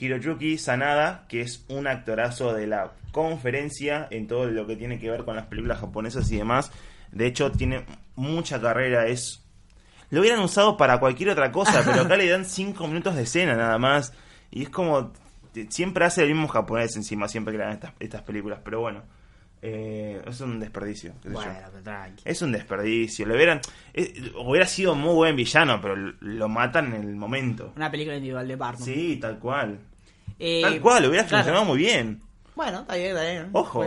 [0.00, 5.08] Hiroyuki Sanada, que es un actorazo de la conferencia en todo lo que tiene que
[5.08, 6.72] ver con las películas japonesas y demás.
[7.12, 9.44] De hecho, tiene mucha carrera, es...
[10.10, 13.54] Lo hubieran usado para cualquier otra cosa, pero acá le dan 5 minutos de escena
[13.54, 14.12] nada más.
[14.50, 15.12] Y es como...
[15.68, 19.04] Siempre hace el mismo japonés encima, siempre que dan estas, estas películas, pero bueno.
[19.64, 21.14] Eh, es un desperdicio.
[22.24, 23.26] es un desperdicio.
[23.26, 23.60] Lo hubieran,
[23.94, 27.72] eh, hubiera sido muy buen villano, pero lo matan en el momento.
[27.76, 28.84] Una película individual de Barton.
[28.84, 29.78] Sí, tal cual.
[30.40, 32.20] Eh, tal cual, hubiera funcionado muy bien.
[32.56, 33.50] Bueno, está bien, está bien.
[33.52, 33.86] Ojo.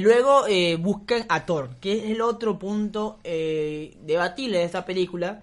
[0.00, 0.46] luego
[0.78, 5.42] buscan a Thor, que es el otro punto debatible de esta película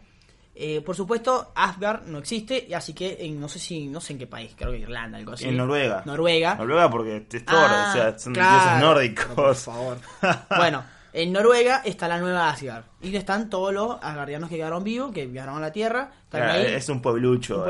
[0.53, 4.19] eh, por supuesto, Asgard no existe, así que en, no sé si, no sé en
[4.19, 5.47] qué país, creo que Irlanda, algo así.
[5.47, 6.03] En Noruega.
[6.05, 6.55] Noruega.
[6.55, 9.25] Noruega porque es Thor, o sea, ah, son dioses nórdicos.
[9.27, 9.97] por favor.
[10.57, 10.83] bueno,
[11.13, 12.83] en Noruega está la nueva Asgard.
[13.01, 16.11] Y están todos los asgardianos que quedaron vivos, que viajaron a la Tierra.
[16.31, 17.65] Es un pueblucho,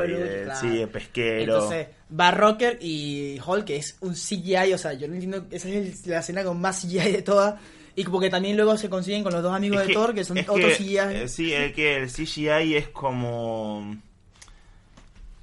[0.60, 1.54] sí, pesquero.
[1.54, 6.06] Entonces, Barrocker y Hulk, que es un CGI, o sea, yo no entiendo, esa es
[6.06, 7.54] la escena con más CGI de todas.
[7.94, 10.76] Y porque también luego se consiguen con los dos amigos de Thor, que son otros
[10.76, 10.96] CGI.
[10.98, 13.96] Eh, sí, es que el CGI es como...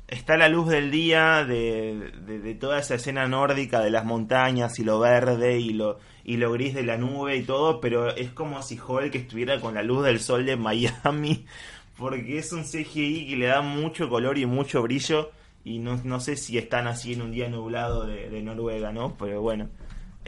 [0.08, 4.84] Está la luz del día de, de, toda esa escena nórdica de las montañas y
[4.84, 8.64] lo verde y lo, y lo gris de la nube y todo, pero es como
[8.64, 11.46] si Hulk estuviera con la luz del sol de Miami,
[11.98, 15.30] porque es un CGI que le da mucho color y mucho brillo,
[15.64, 19.16] y no, no sé si están así en un día nublado de, de Noruega, ¿no?
[19.16, 19.70] Pero bueno.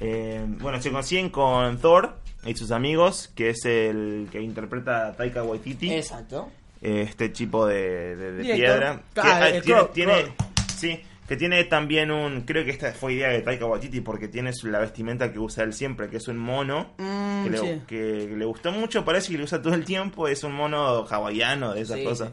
[0.01, 5.43] Eh, bueno, se consiguen con Thor y sus amigos, que es el que interpreta Taika
[5.43, 5.93] Waititi.
[5.93, 6.49] Exacto.
[6.81, 9.03] Este tipo de, piedra.
[9.15, 10.33] Ah, que, tiene,
[10.75, 12.41] sí, que tiene también un.
[12.41, 15.73] Creo que esta fue idea de Taika Waititi porque tiene la vestimenta que usa él
[15.73, 16.93] siempre, que es un mono.
[16.97, 20.27] Mm, que, le, gustó mucho, parece que lo usa todo el tiempo.
[20.27, 22.31] Es un mono hawaiano de esas cosas.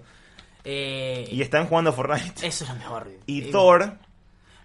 [0.64, 2.46] Eh, y están jugando Fortnite.
[2.46, 3.11] Eso es lo mejor.
[3.26, 3.98] Y Thor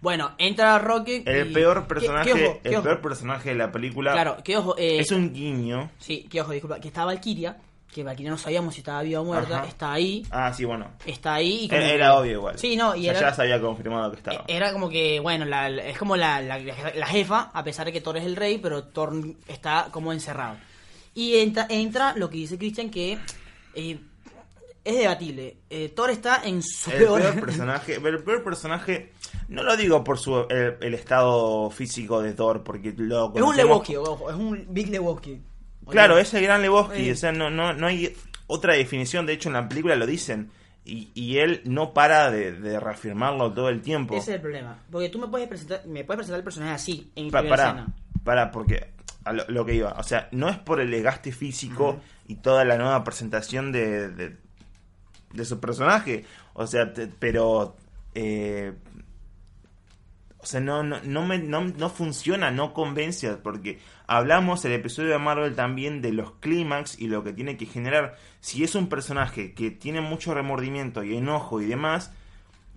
[0.03, 1.25] Bueno, entra Rocket.
[1.25, 4.11] El peor personaje, el peor personaje de la película.
[4.11, 4.77] Claro, que ojo.
[4.77, 5.91] Eh, es un guiño.
[5.97, 7.55] Sí, que ojo, disculpa, que está Valkyria
[7.93, 10.25] que Valkyria no sabíamos si estaba viva o muerta, está ahí.
[10.31, 10.87] Ah, sí, bueno.
[11.05, 11.69] Está ahí.
[11.71, 12.57] Y era, obvio igual.
[12.57, 14.43] Sí, no, y ya se había confirmado que estaba.
[14.47, 18.17] Era como que, bueno, la, es como la, la, jefa, a pesar de que Thor
[18.17, 19.13] es el rey, pero Thor
[19.47, 20.57] está como encerrado.
[21.13, 23.19] Y entra, entra lo que dice Christian, que
[23.75, 23.99] eh,
[24.83, 25.57] es debatible.
[25.69, 27.39] Eh, Thor está en su el peor...
[27.39, 27.95] personaje.
[27.95, 29.13] El peor personaje,
[29.47, 33.95] no lo digo por su el, estado físico de Thor, porque lo Es un Lebowski,
[33.95, 35.41] ojo, es un Big Lebowski.
[35.89, 38.15] Claro, es el gran Lebowski, o sea, no, no, no hay
[38.47, 40.51] otra definición, de hecho en la película lo dicen.
[40.85, 44.15] Y, y él no para de, reafirmarlo todo el tiempo.
[44.15, 44.79] Ese es el problema.
[44.91, 47.87] Porque tú me puedes presentar, me puedes presentar el personaje así, en pa, primera para,
[48.23, 48.91] Para, porque
[49.47, 53.01] lo, que iba, o sea, no es por el desgaste físico y toda la nueva
[53.05, 54.37] presentación de, de,
[55.45, 56.25] su personaje.
[56.53, 57.75] O sea, pero
[58.15, 58.73] eh,
[60.43, 65.11] o sea, no, no, no, me, no, no funciona, no convence, porque hablamos el episodio
[65.11, 68.17] de Marvel también de los clímax y lo que tiene que generar.
[68.41, 72.11] Si es un personaje que tiene mucho remordimiento y enojo y demás,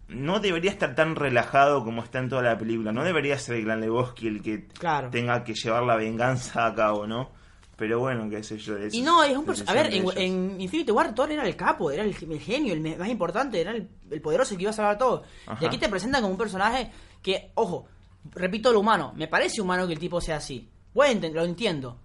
[0.07, 2.92] no debería estar tan relajado como está en toda la película.
[2.92, 4.69] No debería ser el Gran Lebowski el que
[5.11, 7.33] tenga que llevar la venganza a cabo, ¿no?
[7.76, 8.74] Pero bueno, qué sé yo.
[8.90, 12.14] y no, es un A ver, en, Infinity War Thor era el capo, era el,
[12.14, 13.86] genio, el más importante, era el,
[14.22, 15.24] poderoso que iba a salvar todo.
[15.60, 16.90] Y aquí te presentan como un personaje
[17.22, 17.86] que, ojo,
[18.32, 20.68] repito lo humano, me parece humano que el tipo sea así.
[20.94, 21.98] Bueno, lo entiendo.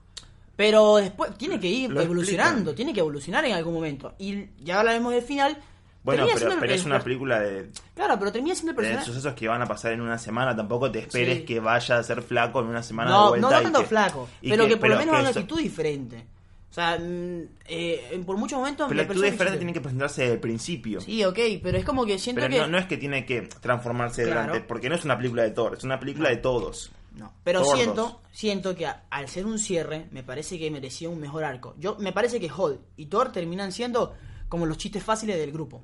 [0.57, 4.13] Pero después tiene que ir evolucionando, tiene que evolucionar en algún momento.
[4.19, 5.57] Y ya hablaremos del final.
[6.03, 7.69] Bueno, pero, es una película de.
[7.93, 9.01] Claro, pero termina siendo el personaje.
[9.01, 10.55] De sucesos que van a pasar en una semana.
[10.55, 13.49] Tampoco te esperes que vaya a ser flaco en una semana no, de vuelta.
[13.49, 16.25] No, no tanto flaco, pero que, por lo menos una actitud diferente.
[16.71, 18.87] O sea, mm, eh, por muchos momentos...
[18.87, 21.01] Pero la actitud diferente tiene que presentarse desde el principio.
[21.01, 22.59] Sí, ok, pero es como que siento pero que...
[22.61, 25.73] No, no es que tiene que transformarse delante, porque no es una película de Thor,
[25.77, 26.89] es una película de todos.
[27.17, 31.43] No, pero siento, siento que al ser un cierre, me parece que merecía un mejor
[31.43, 31.75] arco.
[31.77, 34.15] Yo Me parece que Hulk y Thor terminan siendo
[34.51, 35.81] como los chistes fáciles del grupo.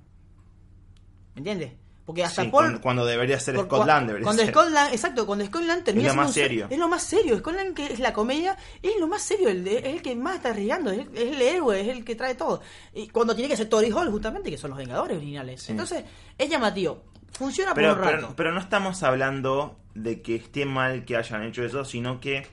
[1.36, 1.72] ¿Me entiendes?
[2.06, 2.82] Porque hasta Paul.
[2.82, 6.10] Cuando, debería ser Scotland, debería cuando Scotland, exacto, cuando Scotland termina.
[6.10, 6.68] Es lo más serio.
[6.70, 7.38] Es lo más serio.
[7.40, 9.48] Scotland, que es la comedia, es lo más serio.
[9.48, 10.92] El es el que más está arriesgando.
[10.92, 12.62] Es el, héroe, es el que trae todo.
[12.94, 15.70] Y cuando tiene que ser Tori Hall, justamente, que son los Vengadores originales.
[15.70, 16.04] Entonces,
[16.38, 17.06] es llamativo.
[17.32, 18.34] Funciona pero, por un rato.
[18.36, 22.46] Pero, no estamos hablando de que esté mal que hayan hecho eso, sino que.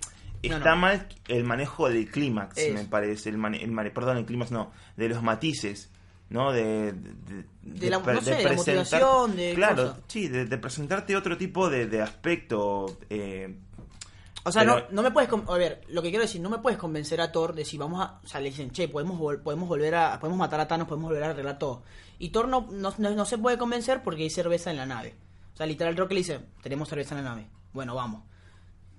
[0.43, 3.31] Está mal el manejo del clímax, me parece.
[3.31, 5.91] El, el, perdón, el clímax no, de los matices.
[6.29, 6.53] ¿No?
[6.53, 6.93] De,
[7.63, 12.99] de, la, motivación, de claro, sí, de, presentarte otro tipo de, aspecto.
[13.11, 13.55] Eh,
[14.45, 15.31] o sea, no, no me puedes.
[15.33, 18.01] A ver, lo que quiero decir, no me puedes convencer a Thor de si vamos
[18.01, 18.21] a.
[18.23, 20.19] O sea, le dicen, che, podemos, podemos volver a.
[20.21, 21.83] Podemos matar a Thanos, podemos volver a arreglar todo.
[22.19, 25.15] Y Thor no, no, se puede convencer porque hay cerveza en la nave.
[25.55, 27.47] O sea, literal, Rock le dice, tenemos cerveza en la nave.
[27.73, 28.23] Bueno, vamos.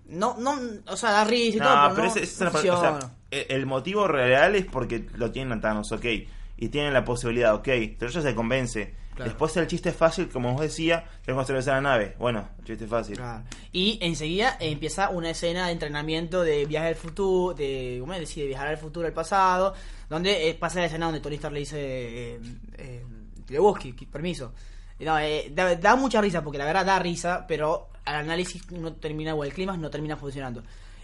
[0.08, 5.08] No, no, o sea, da risa y todo, pero, no el motivo real es porque
[5.16, 6.06] lo tienen a Thanos, ok
[6.58, 9.06] y tienen la posibilidad, ok, pero ella se convence.
[9.24, 12.16] Después el chiste fácil, como os decía, tengo que hacer la nave.
[12.20, 13.20] Bueno, chiste fácil.
[13.72, 18.48] Y enseguida empieza una escena de entrenamiento de viaje al futuro, de, ¿cómo es De
[18.48, 19.74] viajar al futuro, al pasado,
[20.10, 22.40] donde eh, pasa la escena donde Tony Stark le dice, eh,
[22.78, 24.54] eh, permiso.
[25.00, 29.34] No, eh, da, mucha risa, porque la verdad da risa, pero al análisis no termina,
[29.34, 30.62] o el clima no termina funcionando.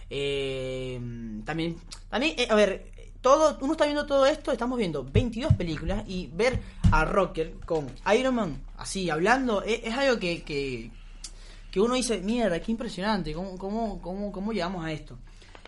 [0.08, 1.78] también,
[2.10, 2.91] también a ver,
[3.22, 7.86] todo, uno está viendo todo esto, estamos viendo 22 películas y ver a Rocker con
[8.14, 14.02] Iron Man así hablando es, algo que, que, uno dice, mierda, qué impresionante, ¿cómo, cómo,
[14.02, 15.18] cómo, cómo llegamos a esto?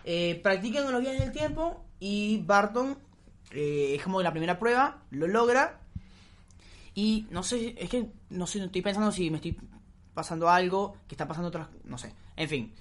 [0.03, 2.97] Eh, practican los viajes del tiempo y Barton
[3.51, 5.79] eh, es como la primera prueba, lo logra.
[6.93, 9.57] Y no sé, es que no sé, estoy pensando si me estoy
[10.13, 12.73] pasando algo, que está pasando otras, no sé, en fin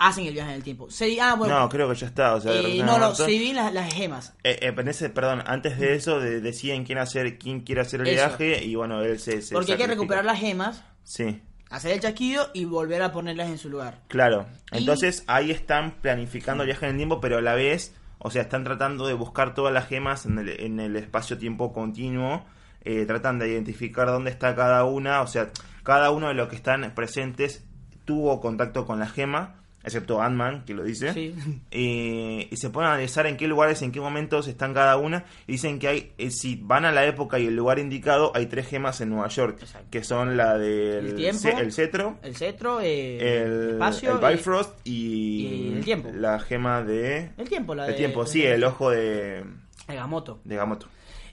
[0.00, 0.90] hacen el viaje en el tiempo.
[0.90, 2.34] Se, ah, no, creo que ya está.
[2.34, 4.34] O sea, eh, no, no, se dividen las, gemas.
[4.42, 8.74] Eh, eh perdón, antes de eso deciden quién hacer quién quiere hacer el viaje y
[8.74, 9.42] bueno, él se...
[9.52, 10.82] Porque hay que recuperar las gemas.
[11.04, 11.42] Sí.
[11.68, 14.00] Hacer el chasquido y volver a ponerlas en su lugar.
[14.08, 14.46] Claro.
[14.72, 18.42] Entonces ahí están planificando el viaje en el tiempo, pero a la vez, o sea,
[18.42, 22.46] están tratando de buscar todas las gemas en el, en el espacio-tiempo continuo.
[22.82, 25.50] Eh, tratan de identificar dónde está cada una, o sea,
[25.82, 27.66] cada uno de los que están presentes
[28.06, 31.34] tuvo contacto con la gema excepto Ant-Man, que lo dice,
[31.70, 35.52] y se ponen a analizar en qué lugares, en qué momentos están cada una, y
[35.52, 38.68] dicen que hay, eh, si van a la época y el lugar indicado, hay tres
[38.68, 39.58] gemas en Nueva York,
[39.90, 45.72] que son la del el, el cetro, el cetro, eh, el, espacio, el Bifrost y,
[45.74, 46.10] el tiempo.
[46.14, 47.30] la gema de...
[47.38, 49.44] El tiempo, la El tiempo, sí, el ojo de...
[49.88, 50.40] De Gamoto.
[50.44, 50.86] De Gamoto.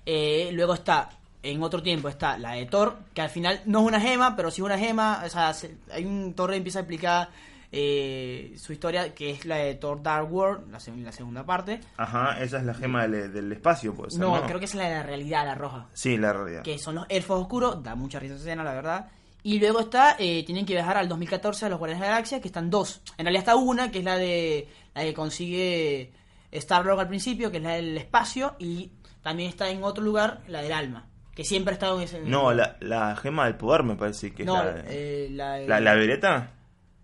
[0.06, 1.10] Eh, luego está
[1.44, 4.52] en otro tiempo está la de Thor, que al final no es una gema, pero
[4.52, 5.22] sí es una gema.
[5.26, 5.54] O sea,
[5.92, 7.30] hay un Thor que empieza a explicar
[7.72, 11.82] eh, su historia, que es la de Thor Dark World, la, la segunda parte.
[11.98, 14.18] Ajá, esa es la gema del, espacio, pues.
[14.18, 15.88] No, creo que es la de la realidad, la roja.
[15.94, 16.64] Sí, la realidad.
[16.64, 19.10] Que son los elfos oscuros, da mucha risa esa escena, la verdad.
[19.44, 22.42] Y luego está, eh, tienen que viajar al 2014 a los Guardianes de la Galaxia,
[22.42, 23.02] que están dos.
[23.18, 26.12] En realidad está una, que es la de la que consigue
[26.52, 30.62] Star-Lord al principio, que es la del espacio, y también está en otro lugar, la
[30.62, 32.20] del alma que siempre ha estado en ese...
[32.22, 36.57] No, la, la gema del poder me parece que es la, eh, la, la, violeta.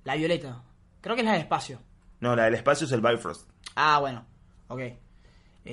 [0.04, 0.62] La violeta.
[1.02, 1.80] Creo que es la del espacio.
[2.20, 3.50] No, la del espacio es el Bifrost.
[3.76, 4.26] Ah, bueno.
[4.68, 4.82] Ok.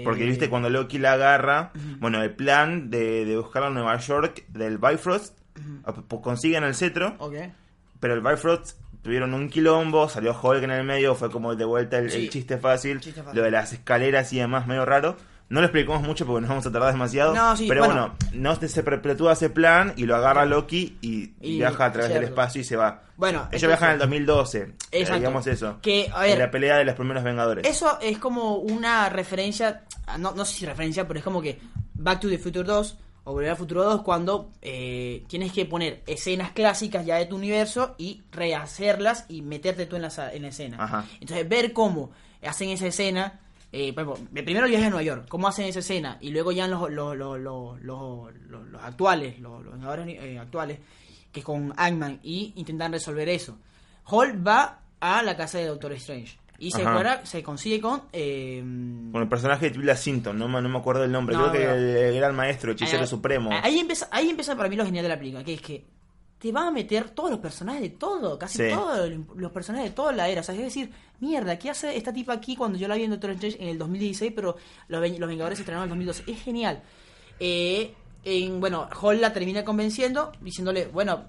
[0.05, 3.97] Porque viste eh, cuando Loki la agarra, bueno, el plan de, de buscar a Nueva
[3.97, 5.37] York del Bifrost,
[5.85, 7.53] ah, pues consiguen el cetro, okay.
[7.99, 11.99] pero el Bifrost tuvieron un quilombo, salió Hulk en el medio, fue como de vuelta
[11.99, 15.17] el, chiste, fácil, chiste, fácil, lo de las escaleras y demás medio raro.
[15.51, 17.35] No lo explicamos mucho porque nos vamos a tardar demasiado.
[17.69, 22.15] pero bueno, no se perpetúa ese plan y lo agarra Loki y, viaja a través
[22.15, 23.03] del espacio y se va.
[23.17, 24.75] Bueno, ellos viajan en el 2012.
[24.93, 25.19] Exacto.
[25.19, 25.79] digamos eso.
[25.83, 27.67] Que, a ver, en la pelea de los primeros Vengadores.
[27.67, 29.83] Eso es como una referencia,
[30.21, 31.59] no, no sé si referencia, pero es como que
[31.95, 36.05] Back to the Future 2 o Volver al Futuro 2 cuando eh, tienes que poner
[36.07, 40.49] escenas clásicas ya de tu universo y rehacerlas y meterte tú en la, en la
[40.49, 41.07] escena.
[41.21, 43.41] Entonces, ver cómo hacen esa escena
[43.73, 46.91] eh, primero el viaje a Nueva York, cómo hacen esa escena, y luego ya los,
[46.91, 49.63] los, los, los, actuales, los,
[50.07, 50.79] eh, actuales,
[51.31, 53.59] que con Ant-Man, y intentan resolver eso.
[54.07, 56.39] Hall va a la casa de Doctor Strange.
[56.59, 56.85] Y se,
[57.23, 58.03] se consigue con...
[58.13, 58.61] Eh,
[59.13, 62.27] con el personaje de Tilda Sinton, no, no me acuerdo el nombre, creo que era
[62.27, 63.51] el maestro, hechicero supremo.
[63.63, 65.87] Ahí empieza, ahí empieza para mí lo genial de la película, que es que
[66.41, 70.13] te va a meter todos los personajes de todo, casi todos los personajes de toda
[70.13, 70.41] la era.
[70.41, 73.11] O sea, es decir, mierda, ¿qué hace esta tipa aquí cuando yo la vi en
[73.11, 74.57] Doctor Strange en el 2016, pero
[74.89, 76.33] los, los Vengadores se estrenaron en el 2012?
[76.33, 76.83] Es genial.
[77.39, 81.27] Eh, en, bueno, Hall la termina convenciendo, diciéndole, bueno,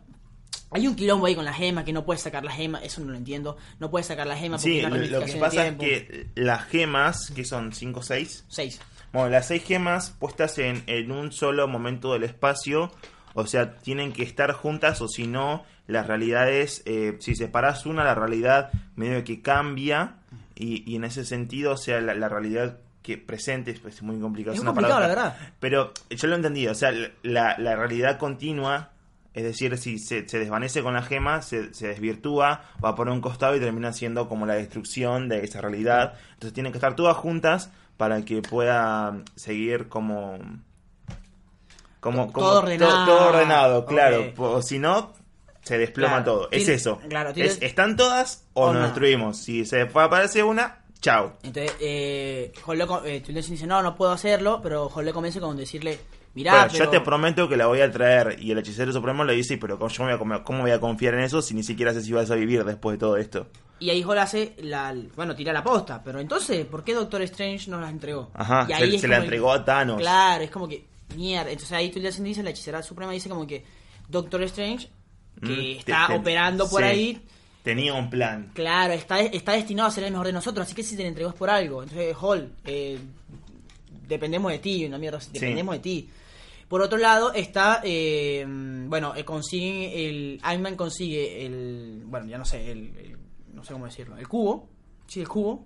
[0.71, 3.11] hay un quilombo ahí con la gema, que no puedes sacar la gema, eso no
[3.11, 3.57] lo entiendo.
[3.79, 7.43] No puedes sacar la gema porque sí, lo, que pasa es que las gemas, que
[7.43, 8.45] son 5 o 6.
[8.47, 8.79] 6.
[9.11, 12.93] Bueno, las 6 gemas puestas en, en un solo momento del espacio
[13.33, 18.03] o sea, tienen que estar juntas o si no, las realidades, eh, si separas una,
[18.03, 20.15] la realidad medio que cambia
[20.55, 24.55] y, en ese sentido, o sea, la, realidad que presente pues, es muy complicado.
[24.55, 25.37] Es, complicado, la verdad.
[25.59, 26.91] Pero yo lo he entendido, o sea,
[27.23, 28.91] la, la realidad continua,
[29.33, 33.55] es decir, si se, desvanece con la gema, se, se, desvirtúa, va por un costado
[33.55, 36.13] y termina siendo como la destrucción de esa realidad.
[36.33, 40.37] Entonces tienen que estar todas juntas para que pueda seguir como
[42.01, 43.29] como, todo ordenado.
[43.29, 44.33] ordenado, claro.
[44.37, 45.13] O si no,
[45.61, 46.49] se desploma todo.
[46.51, 46.99] Es eso.
[47.07, 49.37] Claro, ¿Están todas o, nos destruimos?
[49.37, 51.33] Si se aparece una, chao.
[51.43, 52.51] Entonces, eh,
[53.05, 55.99] eh dice, no, no puedo hacerlo, pero Jole comienza con decirle,
[56.33, 58.37] mirá, yo te prometo que la voy a traer.
[58.41, 61.21] Y el hechicero supremo le dice, pero ¿cómo, voy a, ¿cómo voy a confiar en
[61.21, 63.45] eso si ni siquiera sé si vas a vivir después de todo esto?
[63.77, 66.01] Y ahí Jole hace la, bueno, tira la posta.
[66.03, 68.31] Pero entonces, ¿por qué Doctor Strange no las entregó?
[68.33, 69.99] Ajá, se, la entregó a Thanos.
[69.99, 71.51] Claro, es como que mierda.
[71.51, 73.63] Entonces ahí Tilda dice, la hechicera suprema dice como que
[74.07, 74.89] Doctor Strange,
[75.41, 77.21] que mm, está operando por ahí,
[77.63, 78.51] tenía un plan.
[78.53, 81.09] Claro, está, está destinado a ser el mejor de nosotros, así que si te le
[81.09, 81.83] entregó es por algo.
[81.83, 82.99] Entonces, Hall, eh,
[84.07, 86.09] dependemos de ti, una mierda, dependemos de ti.
[86.67, 92.45] Por otro lado está, eh, bueno, eh, consigue el, Iron consigue el, bueno, ya no
[92.45, 93.17] sé, el,
[93.53, 94.69] no sé cómo decirlo, el cubo,
[95.05, 95.65] sí, el cubo.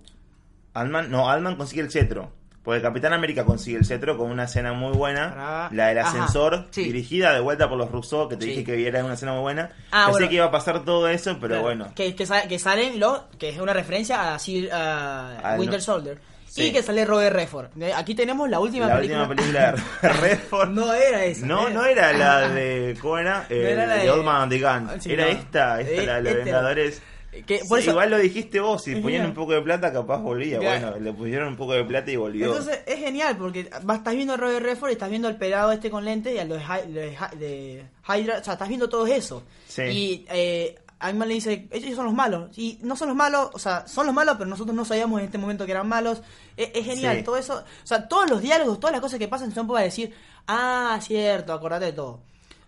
[0.74, 2.32] Alman, no, Alman consigue el cetro.
[2.66, 5.68] Porque Capitán América consigue el cetro con una escena muy buena.
[5.70, 9.14] La del ascensor, dirigida de vuelta por los Rousseau, que te dije que era una
[9.14, 9.70] escena muy buena.
[9.92, 11.92] Ah, Pensé que iba a pasar todo eso, pero bueno.
[11.94, 12.26] Que, que,
[12.58, 16.18] salen lo, que es una referencia a, a, Winter Soldier.
[16.56, 17.68] Y que sale Robert Redford.
[17.94, 19.28] Aquí tenemos la última la película.
[19.28, 20.70] última película de Redford.
[20.70, 21.46] no era esa.
[21.46, 22.98] No, no era la de.
[23.00, 23.46] ¿Cómo era?
[23.48, 24.90] era la de, Old Man the Gun.
[25.04, 27.02] era esta, esta, la de este Vengadores.
[27.46, 30.58] Igual lo dijiste vos, si ponían un poco de plata capaz volvía.
[30.58, 32.46] Bueno, le pusieron un poco de plata y volvió.
[32.46, 35.90] Entonces es genial porque estás viendo a Robert Redford y estás viendo al pelado este
[35.90, 39.42] con lentes y a los de, Hydra, o sea, estás viendo todo eso.
[39.78, 42.56] Y eh, le dice, ellos son los malos.
[42.56, 45.26] Y no son los malos, o sea, son los malos, pero nosotros no sabíamos en
[45.26, 46.22] este momento que eran malos.
[46.56, 47.56] Es, genial, todo eso.
[47.56, 50.12] O sea, todos los diálogos, todas las cosas que pasan son para decir,
[50.46, 52.20] ah, cierto, acordate de todo.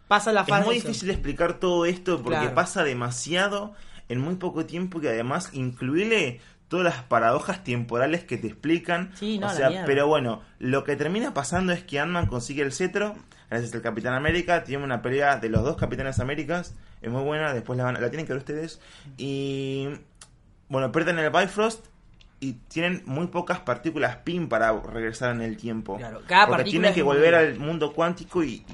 [0.09, 0.61] Pasa la fase.
[0.61, 3.75] Es muy difícil explicar todo esto porque pasa demasiado
[4.09, 9.11] en muy poco tiempo que además incluye todas las paradojas temporales que te explican.
[9.15, 12.73] Sí, no, o sea, pero bueno, lo que termina pasando es que Ant-Man consigue el
[12.73, 13.17] cetro,
[13.51, 17.55] gracias al Capitán América, tiene una pelea de los dos Capitanes Américas, es muy buena,
[17.55, 18.81] después la, van, la tienen que ver ustedes.
[19.17, 19.89] Y
[20.69, 21.87] bueno, pierden el Bifrost
[22.41, 25.97] y tienen muy pocas partículas PIN para regresar en el tiempo.
[25.97, 28.65] Claro, cada Porque tienen que volver al mundo cuántico y,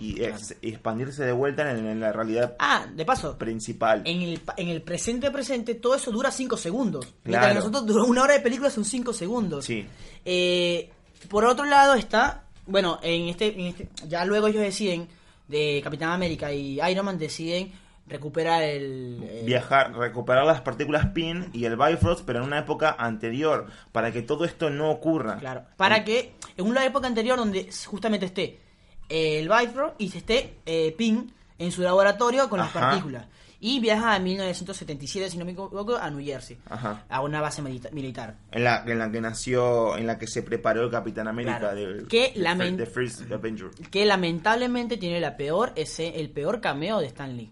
[0.60, 4.02] expandirse de vuelta en, la realidad ah, de paso, principal.
[4.04, 7.06] En el, en el presente presente todo eso dura 5 segundos.
[7.06, 7.16] Claro.
[7.24, 9.64] Mientras nosotros duró una hora de película son 5 segundos.
[9.64, 9.86] Sí.
[10.24, 10.90] Eh,
[11.28, 15.08] por otro lado está, bueno, en este, en este, ya luego ellos deciden,
[15.48, 17.72] de Capitán América y Iron Man deciden
[18.07, 23.66] recuperar el, viajar recuperar las partículas PIN y el Bifrost pero en una época anterior
[23.92, 25.38] para que todo esto no ocurra.
[25.38, 28.61] Claro para que en una época anterior donde justamente esté
[29.09, 33.26] el Bifrost y se esté eh, PIN en su laboratorio con las partículas.
[33.61, 36.59] Y viaja en 1977 si no me equivoco a New Jersey
[37.09, 38.36] a una base militar.
[38.50, 41.72] En la en la que nació en la que se preparó el Capitán América
[42.09, 42.34] que,
[43.90, 47.50] que lamentablemente tiene la peor ese el peor cameo de Stan Lee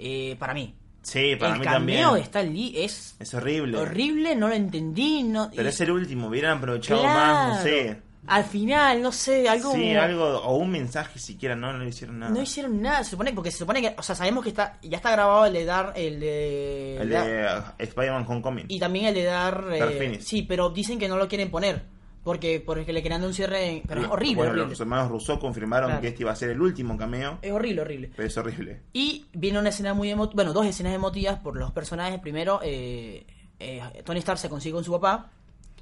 [0.00, 0.74] eh, para mí.
[1.02, 2.06] Sí, para el mí también.
[2.08, 3.16] El de Stan Lee es...
[3.18, 3.78] Es horrible.
[3.78, 5.22] Horrible, no lo entendí.
[5.22, 8.02] No, Pero es el último, hubieran aprovechado más, no sé.
[8.26, 9.72] Al final, no sé, algo...
[9.72, 12.30] Sí, algo, o un mensaje siquiera, no, no hicieron nada.
[12.30, 14.98] No hicieron nada, se supone, porque se supone que, o sea, sabemos que está, ya
[14.98, 16.96] está grabado el de Dar, el de...
[16.98, 18.66] El de, uh, Spider-Man Homecoming.
[18.68, 19.64] Y también el de Dar...
[19.72, 21.82] Eh, sí, pero dicen que no lo quieren poner.
[22.28, 23.82] Porque, porque le querían dar un cierre.
[23.88, 24.48] Pero es horrible.
[24.48, 27.38] Bueno, los hermanos Rousseau confirmaron que este iba a ser el último cameo.
[27.40, 28.10] Es horrible, horrible.
[28.14, 28.82] Pero es horrible.
[28.92, 30.34] Y viene una escena muy emotiva.
[30.34, 32.20] Bueno, dos escenas emotivas por los personajes.
[32.20, 33.24] Primero, eh,
[33.58, 35.30] eh, Tony Stark se consigue con su papá.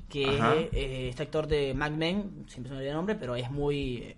[0.09, 0.41] Que es
[0.73, 2.45] eh, este actor de Mad Men.
[2.47, 4.15] Siempre se me olvida el nombre, pero es muy.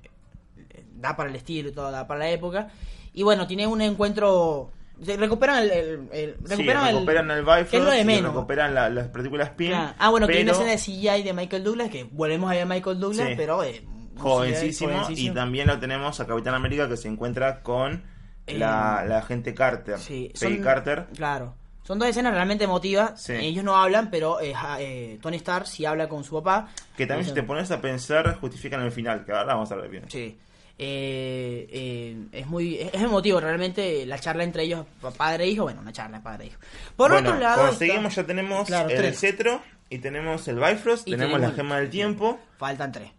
[0.96, 2.68] da para el estilo y todo, da para la época.
[3.14, 4.70] Y bueno, tiene un encuentro
[5.00, 5.70] recuperan el,
[6.12, 8.34] el, recuperan, sí, recuperan el, Bifrost es lo de menos.
[8.34, 11.90] recuperan las partículas PIN ah bueno que hay una escena de CGI de Michael Douglas
[11.90, 13.84] que volvemos a ver a Michael Douglas pero eh,
[14.16, 18.02] jovencísimo, y también lo tenemos a Capitán América que se encuentra con
[18.46, 20.32] la, la agente Carter sí,
[20.62, 21.54] Carter claro
[21.88, 23.30] son dos escenas realmente emotivas.
[23.30, 26.68] Ellos no hablan, pero eh, eh, Tony Stark sí habla con su papá.
[26.94, 29.88] Que también si te pones a pensar, justifican el final, que ahora vamos a ver
[29.88, 30.04] bien.
[30.06, 30.36] Sí.
[30.80, 35.80] Eh, eh, es muy es emotivo realmente la charla entre ellos padre e hijo bueno
[35.80, 36.60] una charla padre e hijo.
[36.94, 39.60] Por otro lado conseguimos ya tenemos el cetro
[39.90, 42.38] y tenemos el Bifrost tenemos, la gema del tiempo.
[42.58, 43.10] Faltan tres.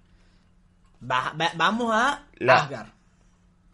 [1.02, 2.88] Vamos a Asgard.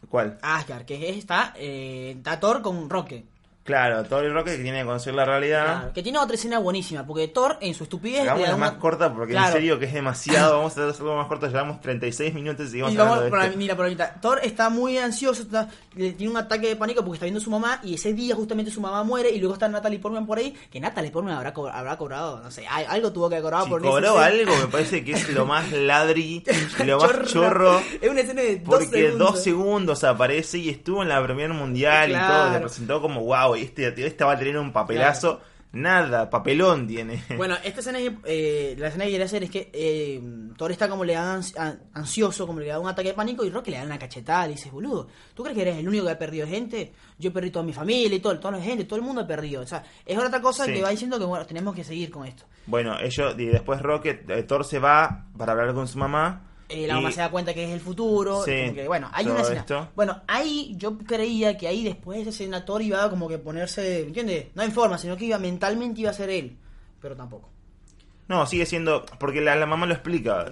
[0.09, 0.39] ¿cuál?
[0.41, 3.34] Asgard que es, está eh, Thor con Rocket
[3.65, 5.91] Claro, Thor y Rocket que tiene que conocer la realidad.
[5.91, 8.27] que tiene otra escena buenísima, porque Thor en su estupidez...
[8.27, 11.81] Hagamos más corta porque en serio que es demasiado, vamos a hacerlo más corto, llevamos
[11.81, 15.47] 36 minutos y seguimos y vamos, hablando de Mira, por ahorita, Thor está muy ansioso,
[15.95, 18.69] tiene un ataque de pánico porque está viendo a su mamá y ese día justamente
[18.69, 21.97] su mamá muere y luego está Natalie Portman por ahí, que Natalie Portman habrá, habrá
[21.97, 23.89] cobrado, no sé, algo tuvo que cobrar por eso.
[23.89, 26.43] cobró algo, me parece que es lo más ladri,
[26.85, 27.81] lo más chorro.
[27.99, 29.17] Es una escena de dos porque segundos.
[29.17, 33.54] dos segundos aparece y estuvo en la Premier Mundial y todo, le presentó como wow
[33.55, 35.41] este, este va a tener un papelazo.
[35.75, 37.21] Nada, papelón tiene.
[37.35, 40.21] Bueno, esta escena, eh, la escena que quería hacer es que eh,
[40.55, 41.41] Thor está como le da
[41.93, 44.47] ansioso, como le da un ataque de pánico y Rock le da una cachetada.
[44.47, 46.93] Y dices, boludo, ¿tú crees que eres el único que ha perdido gente?
[47.19, 49.63] Yo perdido toda mi familia y todo, toda la gente, todo el mundo ha perdido.
[49.63, 52.45] O sea, es otra cosa que va diciendo que bueno, tenemos que seguir con esto.
[52.67, 56.87] Bueno, ellos, y después Rocket, eh, Thor se va para hablar con su mamá eh,
[56.87, 58.43] la mamá se da cuenta que es el futuro.
[58.87, 59.91] bueno, hay una escena.
[59.95, 64.47] Bueno, ahí yo creía que ahí después ese senador iba como que ponerse, ¿entiendes?
[64.55, 66.57] No en forma, sino que iba mentalmente iba a ser él.
[67.01, 67.49] Pero tampoco.
[68.27, 69.05] No, sigue siendo.
[69.19, 70.45] Porque la, mamá lo explica.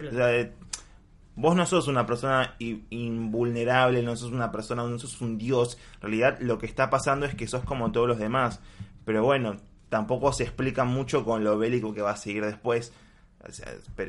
[1.36, 5.80] vos no sos una persona invulnerable, no sos una persona, no sos un dios.
[5.96, 8.60] En realidad, lo que está pasando es que sos como todos los demás.
[9.04, 9.58] Pero bueno,
[9.90, 12.94] tampoco se explica mucho con lo bélico que va a seguir después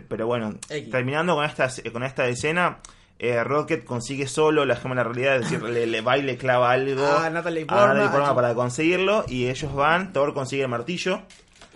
[0.09, 0.55] pero, bueno,
[0.91, 2.79] terminando con esta, con esta escena,
[3.19, 6.37] eh, Rocket consigue solo la gema de la realidad, es decir, le, va y le
[6.37, 11.23] clava algo a Natalie Portman, para conseguirlo, y ellos van, Thor consigue el martillo.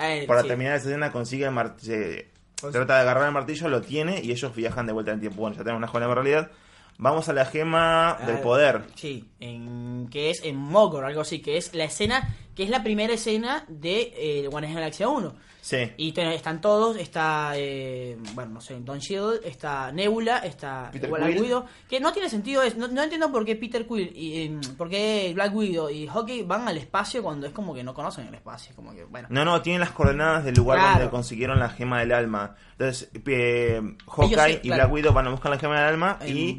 [0.00, 2.24] Eh, para terminar esa escena consigue el martillo.
[2.60, 5.40] Pues trata de agarrar el martillo, lo tiene y ellos viajan de vuelta en tiempo.
[5.40, 6.50] Bueno, ya tenemos una gema de la realidad.
[6.98, 8.82] Vamos a la gema del poder.
[8.96, 12.82] Sí, en, que es en Mogor, algo así, que es la escena, que es la
[12.82, 15.92] primera escena de eh, de Galaxia 1 Sí.
[15.98, 21.66] Y están todos, está, eh, bueno, no sé, Don Shield, está Nebula, está Black Widow,
[21.86, 25.30] que no tiene sentido, es, no, entiendo por qué Peter Quill y em, por qué
[25.34, 28.74] Black Widow y Hockey van al espacio cuando es como que no conocen el espacio,
[28.74, 29.28] como que, bueno.
[29.30, 32.56] No, no, tienen las coordenadas del lugar donde consiguieron la gema del alma.
[32.72, 36.56] Entonces, eh, Hawkeye y Black Widow van a buscar la gema del alma y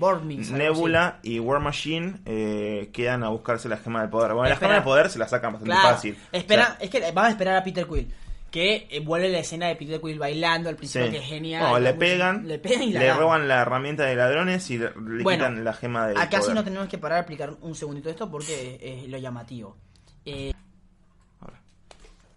[0.51, 4.35] Nebula y War Machine eh, quedan a buscarse la gema del poder.
[4.35, 6.15] Bueno, la gema del poder se la sacan bastante fácil.
[6.31, 8.07] Espera, es que van a esperar a Peter Quill
[8.51, 11.83] que eh, vuelve la escena de Peter Quill bailando al principio, que es genial.
[11.83, 14.91] le pegan, le, le roban la herramienta de ladrones y le,
[15.23, 16.19] quitan la gema de.
[16.19, 19.77] Acá sí nos tenemos que parar a explicar un segundito esto porque es, lo llamativo.
[20.25, 20.53] Eh,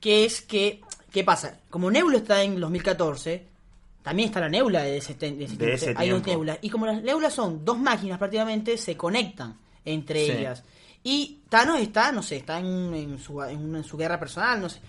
[0.01, 0.81] que es que
[1.13, 1.59] ¿Qué pasa?
[1.69, 3.47] Como Nebula está en 2014,
[4.03, 6.59] también está la Nebula de ese, de Hay dos nebulas.
[6.63, 10.65] Y como las nebulas son dos máquinas prácticamente, se conectan entre ellas.
[11.05, 14.81] Y Thanos está, no sé, está en, su, en, su guerra personal, no sé.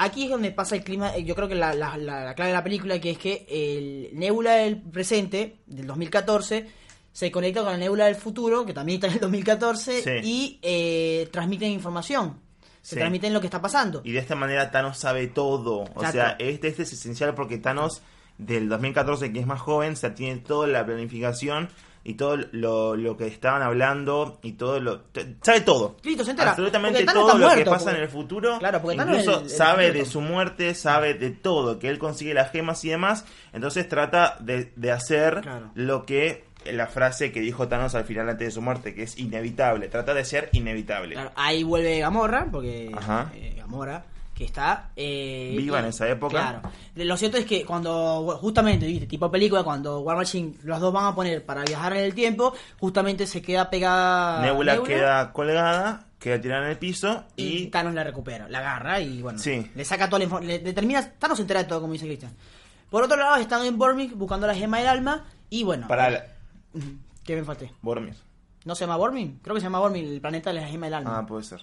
[0.00, 3.00] Aquí es donde pasa el clima, yo creo que la, la, clave de la película,
[3.00, 6.68] que es que el Nebula del presente, del 2014,
[7.10, 11.28] se conecta con la Nebula del futuro, que también está en el 2014, y eh,
[11.32, 12.38] transmiten información.
[12.80, 14.00] Se transmiten lo que está pasando.
[14.04, 15.84] Y de esta manera Thanos sabe todo.
[15.92, 18.00] O sea, este, este es esencial porque Thanos
[18.38, 21.70] del 2014, que es más joven, se tiene toda la planificación
[22.04, 25.02] y todo lo, lo, que estaban hablando y todo lo
[25.42, 25.96] sabe todo.
[26.02, 26.50] Listo, se entera.
[26.50, 28.58] absolutamente todo lo que pasa en el futuro.
[28.58, 32.84] Claro, porque incluso sabe de su muerte sabe de todo que él consigue las gemas
[32.84, 33.24] y demás.
[33.52, 35.42] Entonces trata de, de hacer
[35.74, 39.18] lo que la frase que dijo Thanos al final antes de su muerte que es
[39.18, 39.88] inevitable.
[39.88, 41.16] Trata de ser inevitable.
[41.34, 42.86] Ahí vuelve Gamorra porque
[43.34, 44.04] eh, Gamorra
[44.38, 46.30] que está eh, viva en esa época.
[46.30, 46.62] Claro.
[46.94, 49.08] Lo cierto es que cuando, justamente, ¿viste?
[49.08, 52.54] tipo película, cuando War Machine los dos van a poner para viajar en el tiempo,
[52.78, 54.40] justamente se queda pegada.
[54.42, 59.22] Nebula, queda colgada, queda tirada en el piso y, Thanos la recupera, la agarra y
[59.22, 59.40] bueno,
[59.74, 60.62] le saca toda la información.
[60.62, 62.30] Le, termina, Thanos se entera de todo, como dice Christian.
[62.90, 65.88] Por otro lado, están en Bormir buscando la gema del alma y bueno.
[65.88, 66.12] Para.
[66.14, 66.22] Eh,
[67.24, 67.72] ¿Qué me falté?
[67.82, 68.14] Bormir.
[68.64, 69.34] ¿No se llama Bormir?
[69.42, 71.18] Creo que se llama Bormir, el planeta de la gema del alma.
[71.18, 71.60] Ah, puede ser.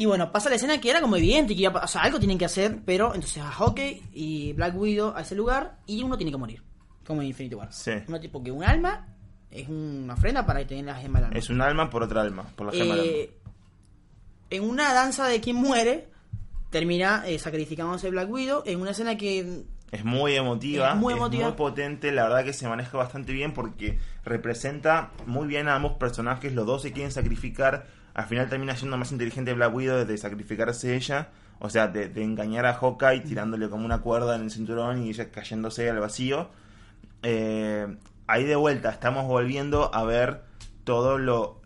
[0.00, 2.38] Y bueno, pasa la escena que era como evidente que iba o sea, algo tienen
[2.38, 6.32] que hacer, pero entonces a Hockey y Black Widow a ese lugar y uno tiene
[6.32, 6.62] que morir,
[7.06, 7.70] como en Infinity War.
[7.70, 7.90] Sí.
[8.08, 9.08] Uno tipo que un alma
[9.50, 11.38] es una ofrenda para tener la gema del alma.
[11.38, 13.12] Es un alma por otra alma, por la gema del alma.
[13.12, 13.30] Eh,
[14.48, 16.08] en una danza de quien muere,
[16.70, 21.44] termina eh, sacrificándose Black Widow en una escena que es muy emotiva, es muy, emotiva.
[21.44, 25.98] muy potente, la verdad que se maneja bastante bien porque representa muy bien a ambos
[25.98, 30.18] personajes, los dos se quieren sacrificar al final termina siendo más inteligente Black Widow de
[30.18, 35.02] sacrificarse ella, o sea, de, engañar a Hawkeye tirándole como una cuerda en el cinturón
[35.02, 36.50] y ella cayéndose al vacío.
[37.22, 37.96] Eh,
[38.26, 40.42] ahí de vuelta estamos volviendo a ver
[40.84, 41.60] todo lo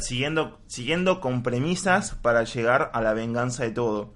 [0.00, 4.14] siguiendo siguiendo con premisas para llegar a la venganza de todo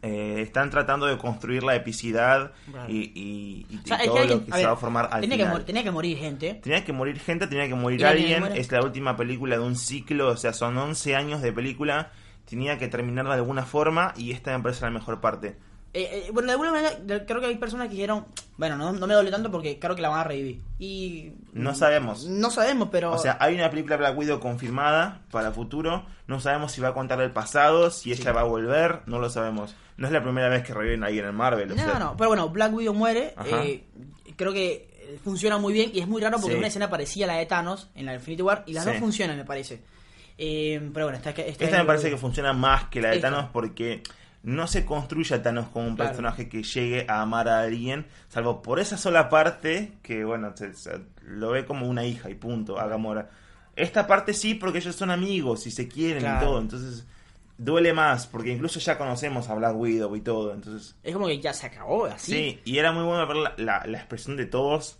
[0.00, 2.52] eh, están tratando de construir la epicidad
[2.88, 6.54] y, todo lo que se va a formar al tenía Que, tenía que morir gente.
[6.54, 8.44] Tenía que morir gente, tenía que morir alguien.
[8.54, 12.12] Es la última película de un ciclo, o sea, son 11 años de película.
[12.48, 15.56] Tenía que terminar de alguna forma y esta me parece la mejor parte.
[15.94, 18.26] Eh, eh, bueno, de alguna manera creo que hay personas que dijeron,
[18.56, 20.60] bueno, no, no me duele tanto porque creo que la van a revivir.
[20.78, 21.32] Y...
[21.52, 22.26] No sabemos.
[22.26, 23.12] No sabemos, pero...
[23.12, 26.04] O sea, hay una película Black Widow confirmada para el futuro.
[26.26, 29.30] No sabemos si va a contar el pasado, si ella va a volver, no lo
[29.30, 29.74] sabemos.
[29.98, 31.76] No es la primera vez que reviven ahí en el Marvel.
[31.76, 33.34] No, no, pero bueno, Black Widow muere.
[33.44, 33.84] Eh,
[34.36, 37.46] creo que funciona muy bien y es muy raro porque una escena parecía la de
[37.46, 39.82] Thanos en la Infinity War y las dos funcionan, me parece.
[40.36, 44.02] pero bueno, esta, esta, esta me parece que funciona más que la de Thanos porque
[44.42, 48.62] no se construye a Thanos como un personaje que llegue a amar a alguien, salvo
[48.62, 50.54] por esa sola parte que, bueno,
[51.22, 53.30] lo ve como una hija y punto, a Gamora.
[53.74, 57.04] Esta parte sí, porque ellos son amigos y se quieren y todo, entonces
[57.58, 60.96] duele más, porque incluso ya conocemos a Black Widow y todo, entonces...
[61.02, 62.32] Es como que ya se acabó, así.
[62.32, 64.98] Sí, y era muy bueno ver la, la expresión de todos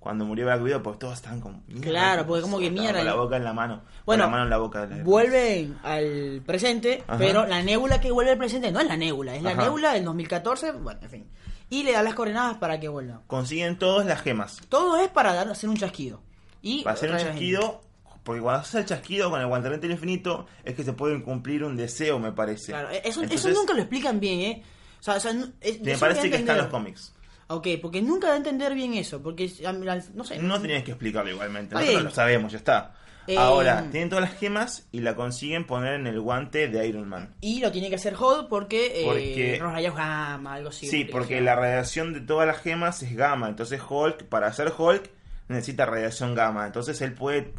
[0.00, 1.62] cuando murió Black Widow, pues todos estaban como.
[1.82, 3.00] Claro, porque como que mierda.
[3.00, 3.82] Con la boca en la mano.
[4.06, 4.88] Bueno, la mano en la boca.
[5.04, 9.42] vuelven al presente, pero la nébula que vuelve al presente no es la nébula, es
[9.42, 10.72] la nébula del 2014.
[10.72, 11.26] Bueno, en fin.
[11.68, 13.20] Y le dan las coordenadas para que vuelva.
[13.26, 14.60] Consiguen todos las gemas.
[14.70, 16.22] Todo es para dar, hacer un chasquido.
[16.62, 17.82] Y para hacer un chasquido,
[18.30, 21.64] porque cuando haces el chasquido con el guantelete del infinito, es que se puede cumplir
[21.64, 22.70] un deseo, me parece.
[22.70, 24.62] Claro, eso, eso nunca lo explican bien, ¿eh?
[25.00, 27.12] O sea, o sea me parece que está en los cómics.
[27.48, 29.50] Ok, porque nunca da a entender bien eso, porque
[30.14, 30.38] no sé.
[30.38, 32.94] No tenías que explicarlo igualmente, nosotros lo sabemos, ya está.
[33.26, 37.08] Eh, Ahora, tienen todas las gemas y la consiguen poner en el guante de Iron
[37.08, 37.34] Man.
[37.40, 40.86] Y lo tiene que hacer Hod porque, eh, porque rayos gamma, algo así.
[40.86, 43.48] Sí, porque la radiación de todas las gemas es gamma.
[43.48, 45.10] Entonces Hulk, para hacer Hulk,
[45.48, 46.66] necesita radiación gamma.
[46.66, 47.52] Entonces él puede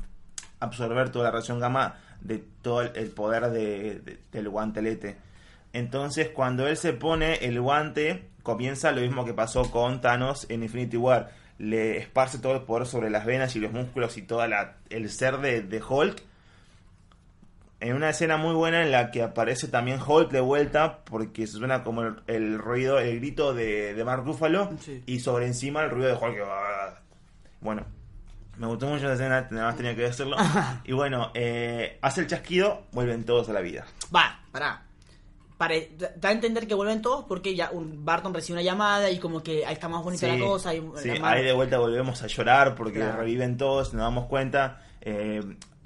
[0.62, 5.18] absorber toda la radiación gamma de todo el poder de, del guantelete.
[5.74, 10.64] Entonces cuando él se pone el guante, comienza lo mismo que pasó con Thanos en
[10.64, 11.32] Infinity War.
[11.57, 14.41] Le esparce todo el poder sobre las venas y los músculos y todo
[14.89, 16.24] el ser de, Hulk.
[17.80, 21.53] En una escena muy buena en la que aparece también Hulk de vuelta, porque se
[21.53, 24.72] suena como el, ruido, el grito de, de Mark Ruffalo,
[25.07, 26.38] y sobre encima el ruido de Hulk.
[27.59, 27.86] Bueno,
[28.58, 30.38] me gustó mucho la escena, nada más tenía que decirlo.
[30.84, 33.86] y bueno, eh, hace el chasquido, vuelven todos a la vida.
[34.14, 34.84] Va, pará
[36.16, 39.43] da a entender que vuelven todos porque ya un Barton recibe una llamada y como
[39.43, 40.74] que ahí está más bonita la cosa.
[40.74, 44.82] Y sí, ahí de vuelta volvemos a llorar porque reviven todos, nos damos cuenta.
[45.02, 45.41] Eh,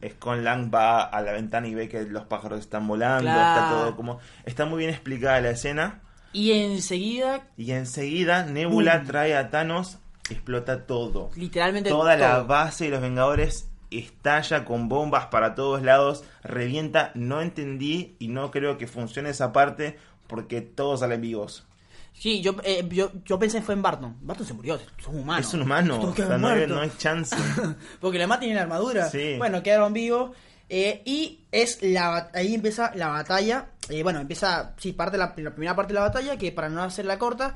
[0.08, 3.96] Scott Lang va a la ventana y ve que los pájaros están volando, está todo
[3.96, 4.20] como...
[4.44, 6.02] Está muy bien explicada la escena.
[6.32, 7.48] Y enseguida...
[7.58, 9.98] Y enseguida Nebula trae a Thanos,
[10.30, 11.30] explota todo.
[11.36, 17.12] Literalmente Toda la base de los Vengadores estalla con bombas para todos lados, revienta.
[17.16, 19.98] No entendí y no creo que funcione esa parte
[20.28, 21.66] porque todos salen vivos.
[22.14, 24.16] Sí, yo, eh, yo, yo pensé fue en Barton.
[24.22, 25.42] Barton se murió, es un humano.
[25.42, 25.98] Es un humano,
[26.38, 27.36] no, hay, chance.
[28.00, 29.10] Porque la tiene la armadura.
[29.38, 30.32] Bueno, quedaron vivos.
[30.68, 33.68] Eh, y es la ahí empieza la batalla.
[33.90, 36.82] Eh, bueno, empieza, sí, parte la, la, primera parte de la batalla, que para no
[36.82, 37.56] hacerla corta,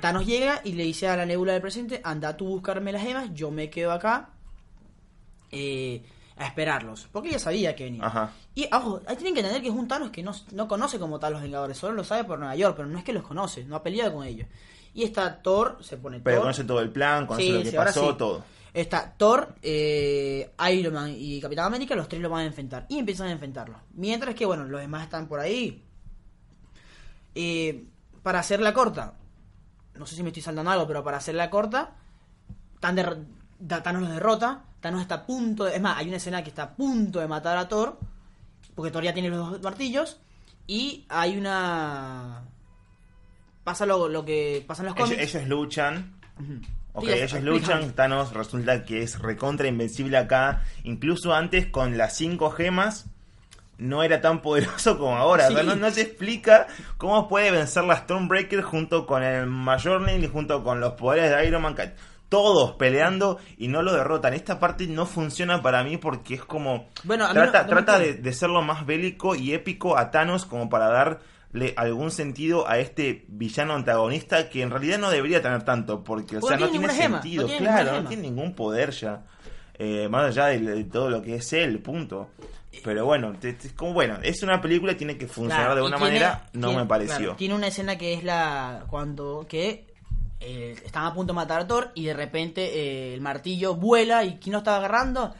[0.00, 3.30] Thanos llega y le dice a la nebula del presente, anda tú buscarme las gemas,
[3.34, 4.30] yo me quedo acá
[5.50, 6.04] eh,
[6.36, 7.08] a esperarlos.
[7.10, 8.30] Porque ella sabía que venía.
[8.54, 11.18] Y, ojo, ahí tienen que entender que es un Thanos que no, no conoce como
[11.18, 13.64] tal los Vengadores, solo lo sabe por Nueva York, pero no es que los conoce,
[13.64, 14.46] no ha peleado con ellos.
[14.94, 18.44] Y está Thor, se pone Pero conoce todo el plan, conoce lo que pasó, todo.
[18.72, 22.86] Está Thor, eh, Iron Man y Capitán América, los tres lo van a enfrentar.
[22.88, 23.78] Y empiezan a enfrentarlo.
[23.94, 25.82] Mientras que, bueno, los demás están por ahí.
[27.34, 27.84] Eh,
[28.22, 29.14] para hacerla corta,
[29.94, 31.96] no sé si me estoy saltando algo, pero para hacerla corta,
[32.80, 34.64] Thanos los derrota.
[34.80, 35.76] Thanos está a punto de...
[35.76, 38.00] Es más, hay una escena que está a punto de matar a Thor.
[38.74, 40.18] Porque Thor ya tiene los dos martillos.
[40.66, 42.42] Y hay una...
[43.62, 45.20] Pasa lo, lo que pasa en los cómics.
[45.20, 46.18] Ellos, luchan.
[46.94, 47.92] Ok, ellos luchan.
[47.92, 50.64] Thanos resulta que es recontra invencible acá.
[50.82, 53.06] Incluso antes con las cinco gemas
[53.82, 55.50] no era tan poderoso como ahora.
[55.50, 56.66] no, no, se explica
[56.96, 61.46] cómo puede vencer la Stormbreaker junto con el Major y junto con los poderes de
[61.46, 61.76] Iron Man
[62.28, 64.32] todos peleando y no lo derrotan.
[64.32, 66.88] Esta parte no funciona para mí porque es como...
[67.04, 70.88] Bueno, trata, trata de, de, ser lo más bélico y épico a Thanos como para
[70.88, 76.38] darle algún sentido a este villano antagonista que en realidad no debería tener tanto porque,
[76.38, 77.46] o sea, no tiene sentido.
[77.58, 79.24] claro, no tiene ningún poder ya.
[79.74, 82.30] Eh, más allá de, todo lo que es él, punto.
[82.82, 86.72] Pero bueno, es como bueno, es una película, tiene que funcionar de una manera, no
[86.72, 87.34] me pareció.
[87.36, 89.86] tiene una escena que es la cuando que
[90.40, 94.24] eh, están a punto de matar a Thor y de repente eh, el martillo vuela
[94.24, 95.34] y ¿quién lo estaba agarrando?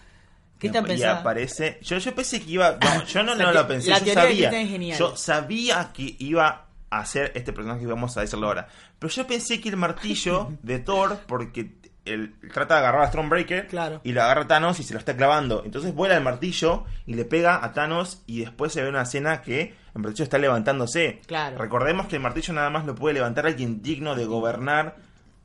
[0.58, 1.78] ¿Qué te Y aparece.
[1.82, 2.78] Yo, yo pensé que iba.
[3.08, 3.90] yo no, no lo pensé.
[3.90, 4.96] yo sabía.
[4.96, 8.68] Yo sabía que iba a ser este personaje que vamos a decirlo ahora.
[8.98, 11.72] Pero yo pensé que el martillo de Thor, porque
[12.04, 14.00] él trata de agarrar a Stormbreaker claro.
[14.02, 15.62] y lo agarra a Thanos y se lo está clavando.
[15.64, 19.42] Entonces vuela el martillo y le pega a Thanos y después se ve una escena
[19.42, 21.20] que el martillo está levantándose.
[21.26, 21.58] Claro.
[21.58, 24.96] Recordemos que el martillo nada más lo puede levantar alguien digno de gobernar,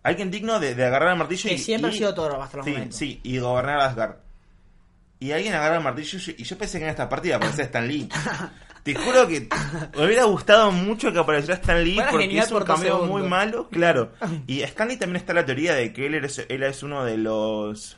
[0.03, 2.71] alguien digno de, agarrar el martillo que y siempre ha sido Thor hasta los sí,
[2.71, 2.97] momentos.
[2.97, 4.15] Sí, y gobernar Asgard.
[5.19, 8.09] Y alguien agarra el martillo y yo pensé que en esta partida aparecía Stan Lee.
[8.93, 9.49] Te juro que
[9.97, 14.13] me hubiera gustado mucho que apareciera Stan Lee porque es un cameo muy malo, claro.
[14.47, 17.17] Y Stan Lee también está la teoría de que él es, él es uno de
[17.17, 17.97] los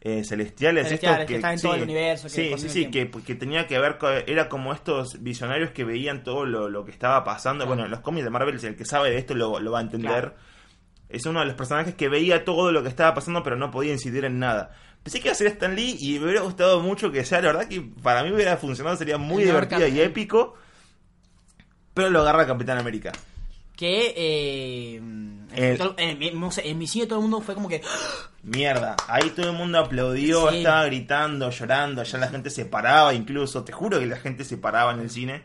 [0.00, 2.28] eh, celestiales, estos que, está en todo el universo.
[2.28, 3.06] sí, sí, sí, que,
[3.36, 7.64] tenía que ver, era como estos visionarios que veían todo lo, que estaba pasando.
[7.66, 10.34] Bueno, en los cómics de Marvel, el que sabe de esto lo, va a entender.
[11.08, 13.92] Es uno de los personajes que veía todo lo que estaba pasando, pero no podía
[13.92, 14.72] incidir en nada.
[15.04, 17.48] Pensé que iba a ser Stan Lee y me hubiera gustado mucho que sea, la
[17.48, 20.54] verdad que para mí hubiera funcionado, sería muy divertido y épico.
[21.92, 23.12] Pero lo agarra Capitán América.
[23.76, 27.82] Que, eh, en, no sé, en mi cine todo el mundo fue como que...
[28.42, 33.62] Mierda, ahí todo el mundo aplaudió, estaba gritando, llorando, allá la gente se paraba incluso,
[33.62, 35.42] te juro que la gente se paraba en el cine.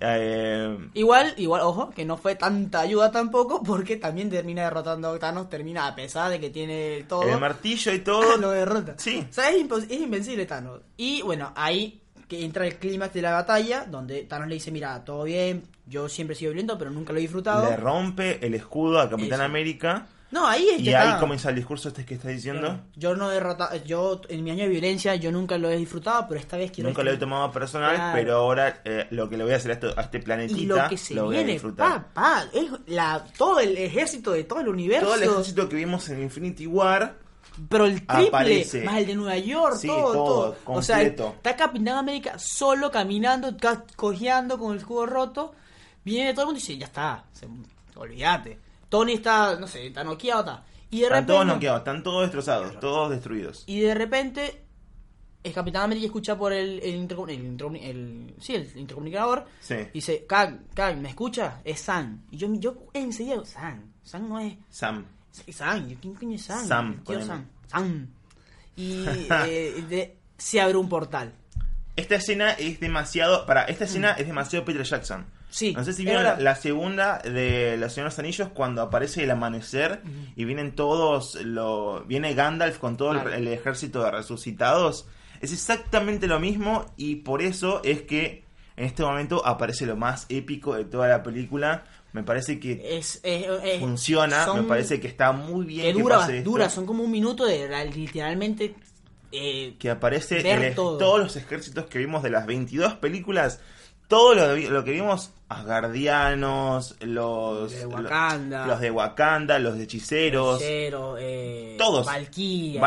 [0.00, 5.18] Eh, igual, igual, ojo, que no fue tanta ayuda tampoco, porque también termina derrotando a
[5.18, 7.22] Thanos, termina a pesar de que tiene todo.
[7.22, 8.36] El martillo y todo.
[8.38, 8.94] lo derrota.
[8.96, 9.26] Sí.
[9.28, 10.80] O sea, es, es invencible Thanos.
[10.96, 15.04] Y bueno, ahí que entra el clímax de la batalla, donde Thanos le dice, mira,
[15.04, 17.68] todo bien, yo siempre he sido violento, pero nunca lo he disfrutado.
[17.68, 20.06] Le rompe el escudo a Capitán América.
[20.30, 22.80] No, ahí es Y ahí comienza el discurso este que está diciendo.
[22.94, 26.26] Yo no he derrotado, yo en mi año de violencia yo nunca lo he disfrutado,
[26.28, 26.90] pero esta vez quiero...
[26.90, 29.74] Nunca lo he tomado personal, pero ahora eh, lo que le voy a hacer a,
[29.74, 32.12] esto, a este planetita lo, que se voy a disfrutar.
[32.12, 32.44] Pa,
[32.86, 35.06] la, todo el ejército de todo el universo.
[35.06, 37.16] Todo el ejército que vimos en Infinity War.
[37.68, 40.56] Pero el triple, más el de Nueva York, todo, todo.
[40.66, 43.54] O sea, está Capitán América solo caminando,
[43.96, 45.52] cojeando con el escudo roto.
[46.04, 47.24] Viene todo el mundo y dice, ya está,
[47.96, 48.69] olvídate.
[48.90, 50.64] Tony está, no sé, está noqueado, está.
[50.90, 53.62] Y de están todos noqueados, están todos destrozados, todos destruidos.
[53.66, 54.64] Y de repente,
[55.44, 57.08] el Capitán América escucha por el, el,
[57.80, 59.46] el, sí, el intercomunicador.
[59.60, 59.74] Sí.
[59.74, 61.60] Y dice, Kang, Kang, ¿me escucha?
[61.64, 62.22] Es Sam.
[62.32, 64.54] Y yo, yo enseguida, Sam, Sam no es...
[64.68, 65.06] Sam.
[65.30, 66.66] Sam, ¿quién coño es Sam?
[66.66, 67.04] Sam.
[67.06, 67.46] Sam.
[67.68, 68.08] Sam.
[68.74, 69.06] Y
[69.46, 71.32] eh, se abre un portal.
[71.94, 74.20] Esta escena es demasiado, para, esta escena mm.
[74.20, 75.26] es demasiado Peter Jackson.
[75.50, 80.00] Sí, no sé si vieron la, segunda de Los Señores Anillos cuando aparece el amanecer
[80.36, 85.06] y vienen todos, lo, viene Gandalf con todo el, ejército de resucitados.
[85.40, 88.44] Es exactamente lo mismo y por eso es que
[88.76, 91.84] en este momento aparece lo más épico de toda la película.
[92.12, 93.22] Me parece que es,
[93.78, 95.82] funciona, me parece que está muy bien.
[95.94, 98.74] Que dura, dura, son como un minuto de literalmente
[99.32, 103.60] eh, que aparece en todos los ejércitos que vimos de las 22 películas.
[104.08, 112.06] Todo lo, que vimos, Asgardianos, los de Wakanda, los, de Wakanda, los hechiceros, eh, todos,
[112.06, 112.80] Valkyria,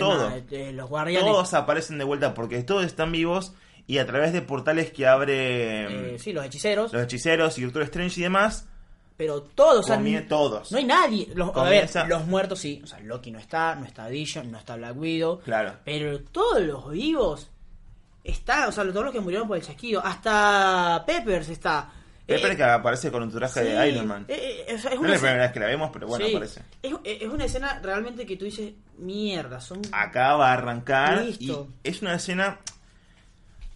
[0.00, 3.54] todos, eh, los guardianes, todos aparecen de vuelta porque todos están vivos
[3.86, 8.18] y a través de portales que abre, sí, los hechiceros, los hechiceros y Doctor Strange
[8.18, 8.66] y demás,
[9.16, 9.86] pero todos,
[10.28, 10.72] todos.
[10.72, 11.28] No hay nadie.
[11.34, 12.80] Los, a ver, los muertos sí.
[12.82, 15.40] O sea, Loki no está, no está Vision, no está Black Widow.
[15.40, 15.74] Claro.
[15.84, 17.50] Pero todos los vivos
[18.24, 20.04] está, o sea, todos los que murieron por el chasquido.
[20.04, 21.99] Hasta Peppers está.
[22.36, 24.24] Eh, que aparece con un traje de Iron Man.
[24.28, 26.62] Eh, eh, es, una no es la primera vez que la vemos, pero bueno, aparece.
[26.82, 29.80] Es, es, una escena realmente que tú dices, mierda, son...
[29.92, 31.52] Acaba de arrancar y
[31.82, 32.60] es una escena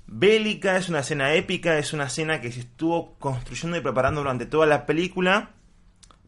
[0.07, 4.47] bélica, es una escena épica, es una escena que se estuvo construyendo y preparando durante
[4.47, 5.51] toda la película,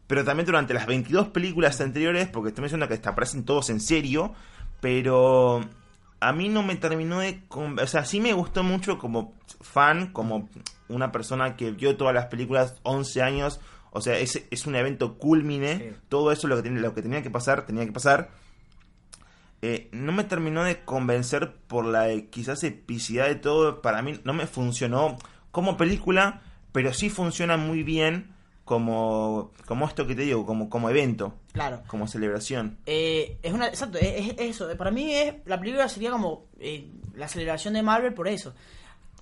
[0.07, 4.33] pero también durante las 22 películas anteriores, porque estoy mencionando que aparecen todos en serio,
[4.81, 5.61] pero
[6.19, 7.41] a mí no me terminó de...
[7.49, 10.49] O sea, sí me gustó mucho como fan, como
[10.89, 13.59] una persona que vio todas las películas 11 años,
[13.91, 17.29] o sea, es, es un evento culmine, todo eso lo que, lo que tenía que
[17.29, 18.29] pasar, tenía que pasar
[19.61, 23.81] eh, no me terminó de convencer por la quizás epicidad de todo.
[23.81, 25.17] Para mí no me funcionó
[25.51, 28.35] como película, pero sí funciona muy bien
[28.65, 31.33] como, como esto que te digo, como, como evento.
[31.53, 31.81] Claro.
[31.87, 32.77] Como celebración.
[32.85, 34.69] Eh, es una, exacto, es, eso.
[34.77, 38.53] Para mí es, la película sería como eh, la celebración de Marvel por eso.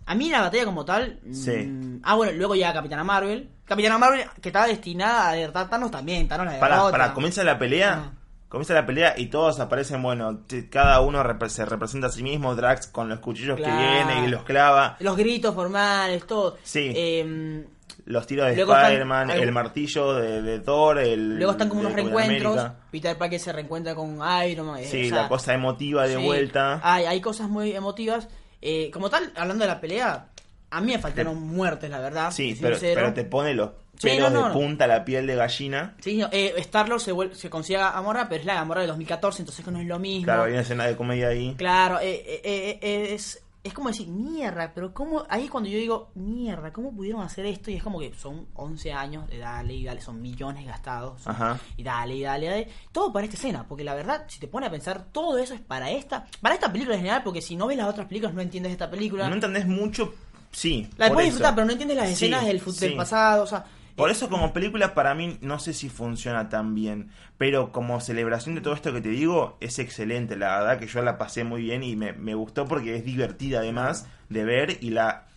[0.05, 1.19] A mí la batalla como tal...
[1.31, 1.51] Sí.
[1.51, 3.49] Mm, ah, bueno, luego ya Capitana Marvel.
[3.65, 6.27] Capitana Marvel que estaba destinada a derrotar Thanos también.
[6.27, 8.11] Thanos la para, para, comienza la pelea
[8.55, 12.87] comienza la pelea y todos aparecen, bueno, cada uno se representa a sí mismo, Drax
[12.87, 14.95] con los cuchillos que viene y los clava.
[15.01, 16.57] Los gritos formales, todo.
[16.63, 16.93] Sí.
[16.95, 17.65] Em,
[18.05, 21.37] los tiros de Spider-Man, el martillo de, Thor, el...
[21.37, 24.83] Luego están como unos reencuentros, Peter Parker se reencuentra con Iron Man.
[24.85, 26.79] Sí, la cosa emotiva de vuelta.
[26.81, 28.29] Hay, hay cosas muy emotivas.
[28.67, 30.29] Eh, como tal, hablando de la pelea,
[30.71, 32.31] a mí me faltaron muertes, la verdad.
[32.31, 33.69] Sí, pero, pero, te pone los
[34.01, 35.95] pelos de punta, la piel de gallina.
[36.01, 39.63] Sí, eh, Star-Lord se, se consigue a Gamora, pero es la Gamora de 2014, entonces
[39.63, 40.25] que no es lo mismo.
[40.25, 41.53] Claro, hay una escena de comedia ahí.
[41.55, 45.79] Claro, eh, eh, eh, es, es como decir, mierda, pero cómo, ahí es cuando yo
[45.79, 47.71] digo, mierda, ¿cómo pudieron hacer esto?
[47.71, 51.25] Y es como que son 11 años de dale y dale, son millones gastados.
[51.25, 51.59] Ajá.
[51.75, 52.67] Y dale y dale, dale.
[52.91, 55.61] Todo para esta escena, porque la verdad, si te pones a pensar, todo eso es
[55.61, 58.41] para esta, para esta película en general, porque si no ves las otras películas no
[58.41, 59.27] entiendes esta película.
[59.27, 60.13] No entendés mucho,
[60.51, 60.87] sí.
[60.97, 63.65] La puedes disfrutar, pero no entiendes las escenas del, del pasado, o sea
[63.95, 68.55] por eso como película para mí no sé si funciona tan bien, pero como celebración
[68.55, 71.61] de todo esto que te digo es excelente, la verdad que yo la pasé muy
[71.61, 75.27] bien y me, gustó porque es divertida además de ver y la...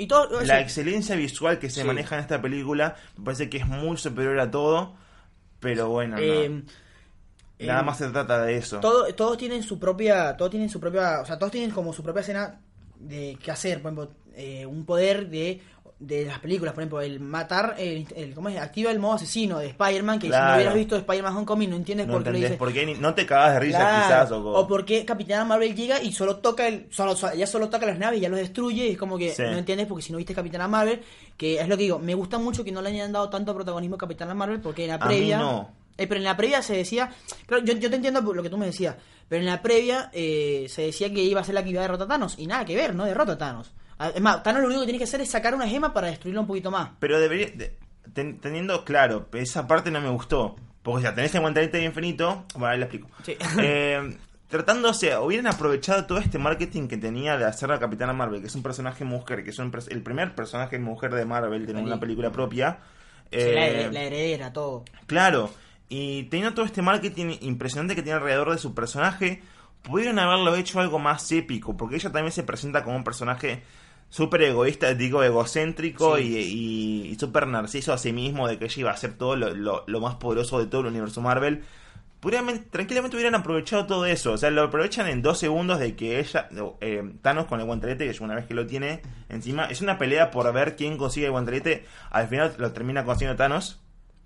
[0.00, 3.66] Y todo, la excelencia visual que se maneja en esta película me parece que es
[3.66, 4.94] muy superior a todo,
[5.58, 6.64] pero bueno, em,
[7.58, 8.78] nada em, más se trata de eso.
[8.78, 12.04] Todo, todos tienen su propia, todos tienen su propia, o sea, todos tienen como su
[12.04, 12.60] propia escena
[13.00, 15.60] de qué hacer, por ejemplo, eh, un poder de
[16.00, 18.58] de las películas, por ejemplo, el matar, el, el ¿cómo es?
[18.58, 22.06] Activa el modo asesino de Spider-Man, que si no hubieras visto Spider-Man Homecoming no entiendes
[22.06, 22.56] por qué dice.
[22.56, 24.30] Por qué no te cagas de risa quizás.
[24.30, 27.86] O, o por qué Capitana Marvel llega y solo toca el, solo, ya solo toca
[27.86, 30.18] las naves y ya los destruye y es como que no entiendes porque si no
[30.18, 31.02] viste Capitana Marvel,
[31.36, 33.96] que es lo que digo, me gusta mucho que no le hayan dado tanto protagonismo
[33.96, 35.38] a Capitana Marvel porque en la previa...
[35.38, 35.78] no.
[35.98, 37.10] Eh, pero en la previa se decía,
[37.44, 38.94] claro, yo, yo te entiendo lo que tú me decías,
[39.28, 41.82] pero en la previa eh, se decía que iba a ser la que iba a
[41.82, 43.72] derrotar a Thanos y nada que ver, no derrota a Thanos.
[43.98, 46.08] Ah, es más, Thanos lo único que tiene que hacer es sacar una gema para
[46.08, 46.90] destruirlo un poquito más.
[46.98, 47.48] Pero debería.
[48.14, 50.56] teniendo claro, esa parte no me gustó.
[50.82, 52.44] Porque ya tenés el guantelete infinito.
[52.54, 53.08] Bueno, ahí lo explico.
[53.24, 53.36] Sí.
[53.60, 54.16] Eh,
[54.48, 58.54] tratándose, hubieran aprovechado todo este marketing que tenía de hacer a Capitana Marvel, que es
[58.54, 62.78] un personaje mujer, que es el primer personaje mujer de Marvel de una película propia.
[63.30, 64.84] Eh, la, heredera, todo.
[65.06, 65.50] Claro.
[65.88, 69.42] Y teniendo todo este marketing impresionante que tiene alrededor de su personaje,
[69.82, 73.62] pudieron haberlo hecho algo más épico, porque ella también se presenta como un personaje
[74.10, 78.90] súper egoísta, digo, egocéntrico y, y, súper narciso a sí mismo de que ella iba
[78.90, 81.62] a ser todo lo, más poderoso de todo el universo Marvel.
[82.70, 84.32] tranquilamente hubieran aprovechado todo eso.
[84.32, 86.48] O sea, lo aprovechan en dos segundos de que ella,
[86.80, 90.30] eh, Thanos con el guantelete, que una vez que lo tiene encima, es una pelea
[90.30, 91.84] por ver quién consigue el guantelete.
[92.10, 93.80] Al final lo termina consiguiendo Thanos,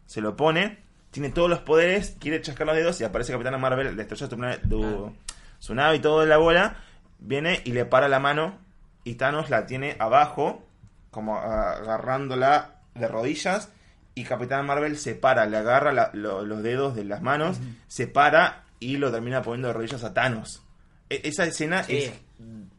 [0.07, 0.79] se lo pone,
[1.11, 5.13] tiene todos los poderes, quiere chascar los dedos y aparece Capitana Marvel, destruye su,
[5.59, 6.77] su nave y todo de la bola.
[7.25, 8.59] Viene y le para la mano
[9.05, 10.63] y Thanos la tiene abajo,
[11.11, 13.71] como agarrándola de rodillas,
[14.15, 18.97] y Capitán Marvel se para, le agarra los dedos de las manos, se para y
[18.97, 20.63] lo termina poniendo de rodillas a Thanos.
[21.09, 22.13] E, esa escena es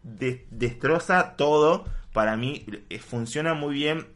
[0.03, 1.85] destroza todo.
[2.11, 4.07] Para mí eh, funciona muy bien.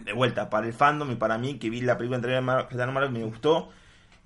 [0.00, 2.94] De vuelta, para el fandom y para mí, que vi la película anterior de Capitán
[2.94, 3.70] Marvel, me gustó.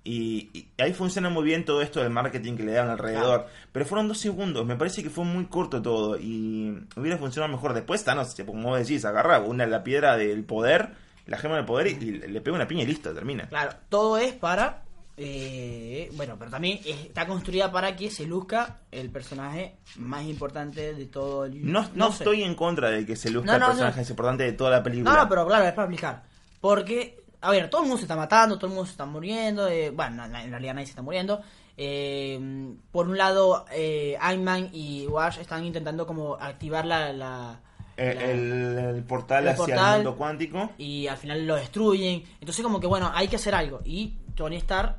[0.07, 3.46] Y, ahí funciona muy bien todo esto del marketing que le dan alrededor.
[3.72, 6.18] Pero fueron dos segundos, me parece que fue muy corto todo.
[6.18, 8.05] Y hubiera funcionado mejor después.
[8.05, 10.90] Thanos, como decís, agarra una la piedra del poder,
[11.26, 13.48] la gema del poder, y, le pega una piña y listo, termina.
[13.48, 14.84] Claro, todo es para
[15.16, 21.07] eh, bueno, pero también está construida para que se luzca el personaje más importante de
[21.07, 24.42] todo el No, no, estoy en contra de que se luzca el personaje más importante
[24.42, 25.12] de toda la película.
[25.12, 26.24] No, no, pero claro, es para explicar.
[26.61, 29.68] Porque, a ver, todo el mundo se está matando, todo el mundo se está muriendo.
[29.68, 31.42] Eh, bueno, en realidad nadie se está muriendo.
[31.76, 32.38] Eh,
[32.90, 37.61] por un lado, eh, man y Wash están intentando como activar la,
[37.97, 40.70] el, portal hacia el mundo cuántico.
[40.78, 42.24] Y al final lo destruyen.
[42.40, 43.80] Entonces, como que bueno, hay que hacer algo.
[43.84, 44.97] Y Tony Stark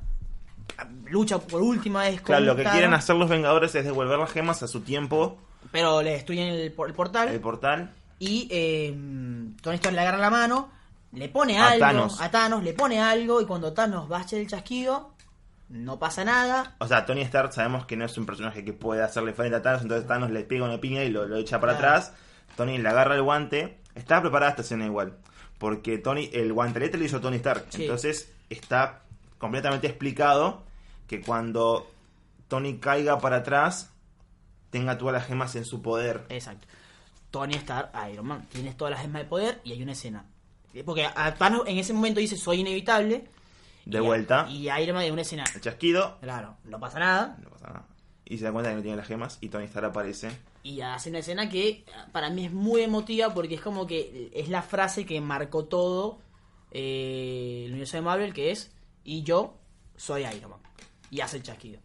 [1.06, 4.32] lucha por última vez con Claro, lo que quieren hacer los Vengadores es devolver las
[4.32, 5.38] gemas a su tiempo.
[5.72, 7.30] Pero le destruyen el, portal.
[7.30, 7.92] El portal.
[8.20, 8.92] Y eh,
[9.62, 10.70] Tony Stark le agarra la mano,
[11.16, 15.14] le pone algo a Thanos, le pone algo y cuando Thanos va a el chasquido,
[15.70, 16.76] no pasa nada.
[16.80, 19.62] O sea, Tony Stark sabemos que no es un personaje que puede hacerle frente a
[19.62, 22.14] Thanos, entonces Thanos le pega una piña y lo, echa para atrás.
[22.56, 23.80] Tony le agarra el guante.
[23.96, 25.18] Está preparada esta escena igual.
[25.58, 27.68] Porque Tony, el guantelete lo hizo Tony Stark.
[27.74, 29.02] Entonces está
[29.38, 30.64] completamente explicado
[31.08, 31.90] que cuando
[32.48, 33.92] Tony caiga para atrás,
[34.70, 36.26] tenga todas las gemas en su poder.
[36.30, 36.68] Exacto.
[37.32, 40.26] Tony Stark, Iron Man, tienes todas las gemas de poder y hay una escena.
[40.84, 41.08] Porque
[41.66, 43.30] en ese momento dice soy inevitable.
[43.86, 44.48] De vuelta.
[44.50, 45.44] y Iron Man hay una escena.
[45.54, 46.18] El chasquido.
[46.20, 47.38] Claro, no pasa nada.
[47.42, 47.86] No pasa nada.
[48.26, 50.32] Y se da cuenta que no tiene las gemas y Tony Stark aparece.
[50.64, 54.50] Y hace una escena que para mí es muy emotiva porque es como que es
[54.50, 56.18] la frase que marcó todo
[56.72, 58.72] eh, el universo de Marvel, que es
[59.04, 59.60] y yo
[59.96, 60.60] soy Iron Man.
[61.12, 61.80] Y hace el chasquido.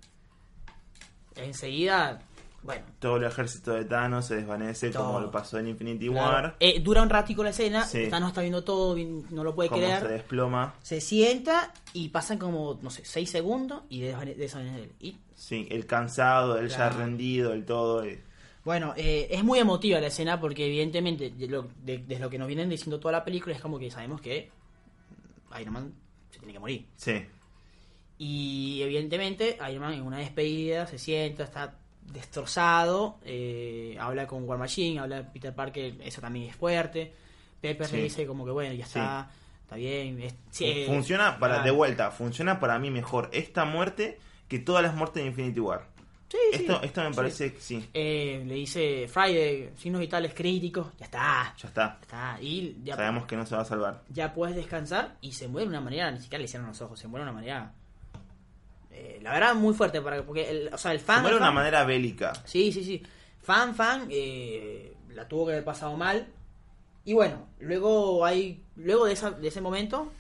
[1.37, 2.23] Enseguida,
[2.63, 2.85] bueno.
[2.99, 6.57] Todo el ejército de Thanos se desvanece como lo pasó en Infinity War.
[6.61, 8.97] Eh, dura un ratico la escena, Thanos está viendo todo,
[9.31, 10.01] no lo puede creer.
[10.01, 10.75] se desploma.
[10.83, 14.93] Se sienta y pasan como, no sé, 6 segundos y desvanece él.
[15.01, 15.17] Y...
[15.35, 18.05] Sí, el cansado, él ya rendido, el todo.
[18.05, 18.23] Eh.
[18.63, 23.01] Bueno, eh, es muy emotiva la escena porque evidentemente desde lo que nos vienen diciendo
[23.01, 24.51] toda la película es como que sabemos que
[25.59, 25.95] Iron Man
[26.31, 26.87] se tiene que morir.
[26.97, 27.25] Sí.
[28.19, 31.80] Y evidentemente Iron Man en una despedida se sienta, está
[32.13, 37.13] destrozado, eh, habla con War Machine, habla con Peter Parker, eso también es fuerte.
[37.61, 39.31] Pepper le dice como que bueno, ya está,
[39.63, 40.19] está bien.
[40.61, 45.23] Eh, funciona para, de vuelta, funciona para mí mejor esta muerte que todas las muertes
[45.23, 45.87] de Infinity War.
[46.31, 47.89] Sí, esto, esto me parece que sí.
[47.93, 51.55] Eh, le dice Friday, signos vitales críticos, ya está.
[51.59, 51.99] Ya está.
[52.01, 52.39] está.
[52.41, 54.03] Y ya Sabemos que no se va a salvar.
[54.09, 56.99] Ya puedes descansar y se muere de una manera, ni siquiera le hicieron los ojos,
[56.99, 57.73] se muere de una manera.
[58.91, 61.25] Eh, la verdad, muy fuerte, para, porque el, o sea, el fan.
[61.25, 62.33] De una manera bélica.
[62.45, 63.03] Sí, sí, sí.
[63.41, 66.29] Fan, fan, eh, la tuvo que haber pasado mal.
[67.05, 68.65] Y bueno, luego hay.
[68.77, 70.11] Luego de, esa, de ese momento,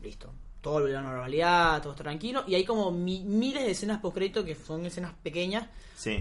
[0.00, 0.32] listo
[0.64, 2.42] todo volvió a la normalidad, todo está tranquilo.
[2.46, 5.68] Y hay como miles de escenas post crédito que son escenas pequeñas.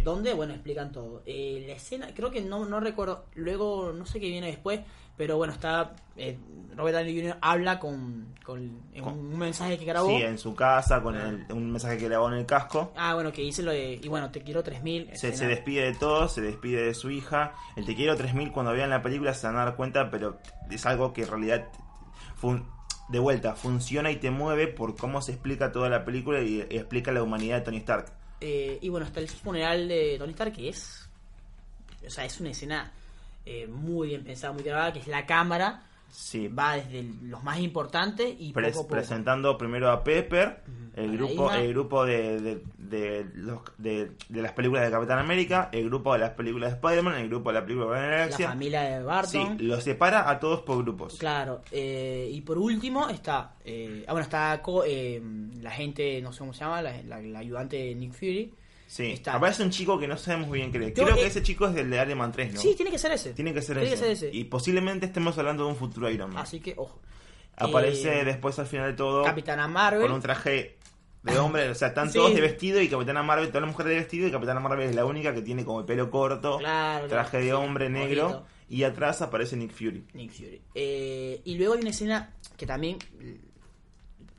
[0.03, 1.23] Donde, bueno, explican todo.
[1.25, 3.25] Eh, la escena, creo que no, no recuerdo.
[3.35, 4.81] Luego, no sé qué viene después.
[5.15, 5.95] Pero bueno, está.
[6.17, 6.37] Eh,
[6.75, 7.37] Robert Downey Jr.
[7.41, 10.09] habla con, con, un mensaje que grabó.
[10.09, 12.91] Sí, en su casa, con un mensaje que grabó en el casco.
[12.97, 13.99] Ah, bueno, que dice lo de.
[14.01, 15.15] Y bueno, te quiero 3000.
[15.15, 17.53] Se, se despide de todo, se despide de su hija.
[17.75, 20.39] El te quiero 3000, cuando vean la película se van a dar cuenta, pero
[20.69, 21.67] es algo que en realidad
[22.35, 22.73] fue un
[23.13, 27.11] de vuelta, funciona y te mueve por cómo se explica toda la película y, explica
[27.11, 28.11] la humanidad de Tony Stark.
[28.41, 31.07] Eh, y bueno, está el funeral de Tony Stark, que es.
[32.05, 32.91] O sea, es una escena
[33.45, 35.83] eh, muy bien pensada, muy grabada, que es la cámara
[36.13, 36.47] Sí.
[36.47, 40.61] Va desde los más importantes y presentando primero a Pepper,
[40.95, 46.13] el grupo, el grupo de, de, los, de, las películas de Capitán América, el grupo
[46.13, 49.03] de las películas de Spider-Man, el grupo de la película de la La familia de
[49.03, 49.57] Barton.
[49.57, 51.17] Sí, los separa a todos por grupos.
[51.17, 51.63] Claro.
[51.71, 55.21] Eh, y por último está, eh, ah, bueno, está eh,
[55.61, 58.53] la gente, no sé cómo se llama, la, la ayudante de Nick Fury
[58.93, 59.33] Sí, está.
[59.33, 60.93] aparece un chico que no sabemos bien qué es.
[60.93, 62.61] Creo que ese chico es del de Iron Man 3, ¿no?
[62.61, 63.33] Sí, tiene que ser ese.
[63.33, 64.29] Tiene que ser, ese.
[64.31, 66.43] Y posiblemente estemos hablando de un futuro Iron Man.
[66.43, 67.01] Así que, ojo.
[67.57, 69.23] Aparece eh, después al final de todo.
[69.23, 70.03] Capitana Marvel.
[70.03, 70.77] Con un traje
[71.23, 71.67] de hombre.
[71.69, 74.27] o sea, están todos de vestido y Capitana Marvel, todas las mujeres de vestido.
[74.27, 76.59] Y Capitana Marvel es la única que tiene como el pelo corto.
[76.59, 78.45] traje de hombre negro.
[78.69, 80.05] Y atrás aparece Nick Fury.
[80.13, 80.61] Nick Fury.
[80.75, 82.99] Eh, y luego hay una escena que también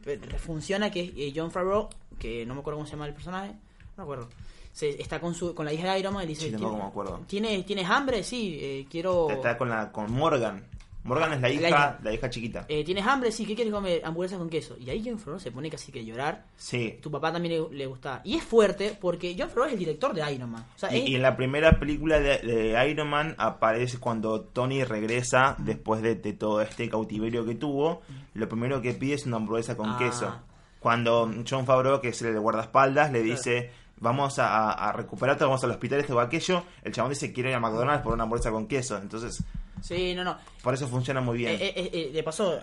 [0.07, 1.89] eh, funciona, que es John Favreau,
[2.21, 3.57] que no me acuerdo cómo se llama el personaje.
[3.97, 4.29] No me acuerdo
[4.75, 7.21] se, está con su con la hija de Iron Man y dice sí, me acuerdo.
[7.29, 8.25] ¿tienes, ¿tienes hambre?
[8.25, 10.67] Sí, eh, quiero está con la con Morgan
[11.05, 12.65] Morgan es la hija, la hija, chiquita.
[12.67, 13.31] Eh, ¿Tienes hambre?
[13.31, 14.01] Sí, ¿qué quieres comer?
[14.03, 14.75] Hamburguesas con queso.
[14.81, 16.47] Y ahí John Favreau se pone casi que llorar.
[16.57, 16.99] Sí.
[17.03, 18.23] Tu papá también le, gusta.
[18.25, 20.65] Y es fuerte porque John Favreau es el director de Iron Man.
[20.91, 26.63] y, en la primera película de, Iron Man aparece cuando Tony regresa después de, todo
[26.63, 28.01] este cautiverio que tuvo.
[28.33, 29.99] Lo primero que pide es una hamburguesa con ah.
[29.99, 30.35] queso.
[30.81, 35.63] Cuando John Favreau, que es el de guardaespaldas, le dice vamos a, a, recuperarte, vamos
[35.65, 36.65] al hospital, este o aquello.
[36.83, 38.99] El chabón dice quiere ir a McDonald's por una hamburguesa con queso.
[38.99, 39.45] Entonces,
[39.85, 40.39] Sí, no, no.
[40.63, 41.53] Por eso funciona muy bien.
[41.61, 42.59] Eh, eh, eh, de paso,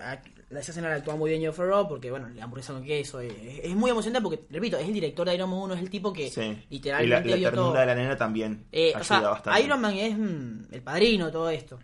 [0.50, 3.76] la escena la actúa muy bien Joe Farrow porque, bueno, la hamburguesa con queso es,
[3.76, 6.32] muy emocionante porque, repito, es el director de Iron Man 1, es el tipo que
[6.70, 9.62] literalmente y la, la ternura de la nena también ayuda o sea, bastante.
[9.62, 11.80] Iron Man es mm, el padrino de todo esto.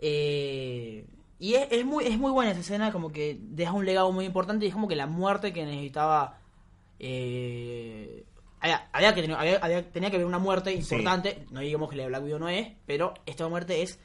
[0.00, 4.24] y es, es, muy, es muy buena esa escena, como que deja un legado muy
[4.24, 6.38] importante y es como que la muerte que necesitaba...
[8.60, 12.24] había, que había, tenía que haber una muerte importante, no digamos que la de Black
[12.24, 13.98] Widow no es, pero esta muerte es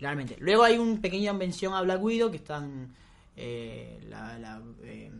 [0.00, 0.36] Realmente.
[0.38, 2.94] Luego hay una pequeña mención a Black Widow que están
[3.36, 5.10] eh, la, la, eh,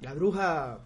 [0.00, 0.78] la, bruja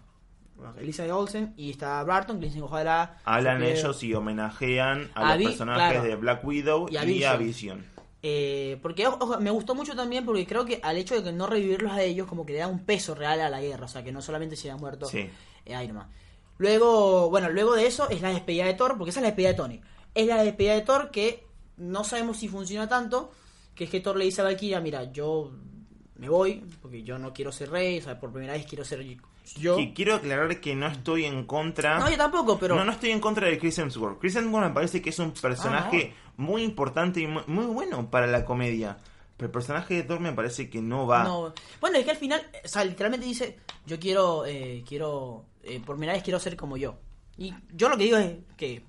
[0.77, 3.17] Elizabeth Olsen y está Barton, que dicen ojalá...
[3.23, 7.85] Hablan ellos y homenajean a, los personajes de Black Widow y a Vision.
[8.23, 9.07] Eh, porque
[9.39, 12.27] me gustó mucho también porque creo que al hecho de que no revivirlos a ellos
[12.27, 14.55] como que le da un peso real a la guerra, o sea que no solamente
[14.55, 15.29] se haya muerto sí.
[15.65, 16.07] Iron Man.
[16.57, 19.49] Luego, bueno, luego de eso es la despedida de Thor, porque esa es la despedida
[19.49, 19.81] de Tony.
[20.13, 21.45] Es la despedida de Thor que
[21.77, 23.31] no sabemos si funciona tanto,
[23.75, 25.51] que es que Thor le dice a Valkyria, mira, yo
[26.15, 29.05] me voy, porque yo no quiero ser rey, o sea, por primera vez quiero ser
[29.55, 29.77] yo.
[29.95, 31.99] Quiero aclarar que no estoy en contra...
[31.99, 32.75] No, yo tampoco, pero...
[32.75, 34.19] No, no estoy en contra de Chris Hemsworth.
[34.19, 38.27] Chris Hemsworth me parece que es un personaje ah, muy importante y muy, bueno para
[38.27, 38.97] la comedia.
[39.37, 41.23] Pero el personaje de Thor me parece que no va.
[41.23, 41.53] No.
[41.79, 45.95] Bueno, es que al final, o sea, literalmente dice, yo quiero, eh, quiero, eh, por
[45.95, 46.97] primera vez quiero ser como yo.
[47.37, 48.81] Y yo lo que digo es que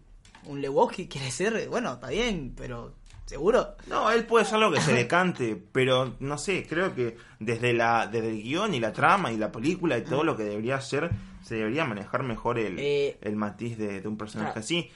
[0.44, 2.94] un Lewowski quiere ser, bueno, está bien, pero
[3.26, 3.76] ¿seguro?
[3.88, 8.06] No, él puede ser lo que se decante, pero no sé, creo que desde la
[8.06, 11.10] desde el guion y la trama y la película y todo lo que debería ser,
[11.44, 14.90] se debería manejar mejor el, eh, el matiz de, un personaje así.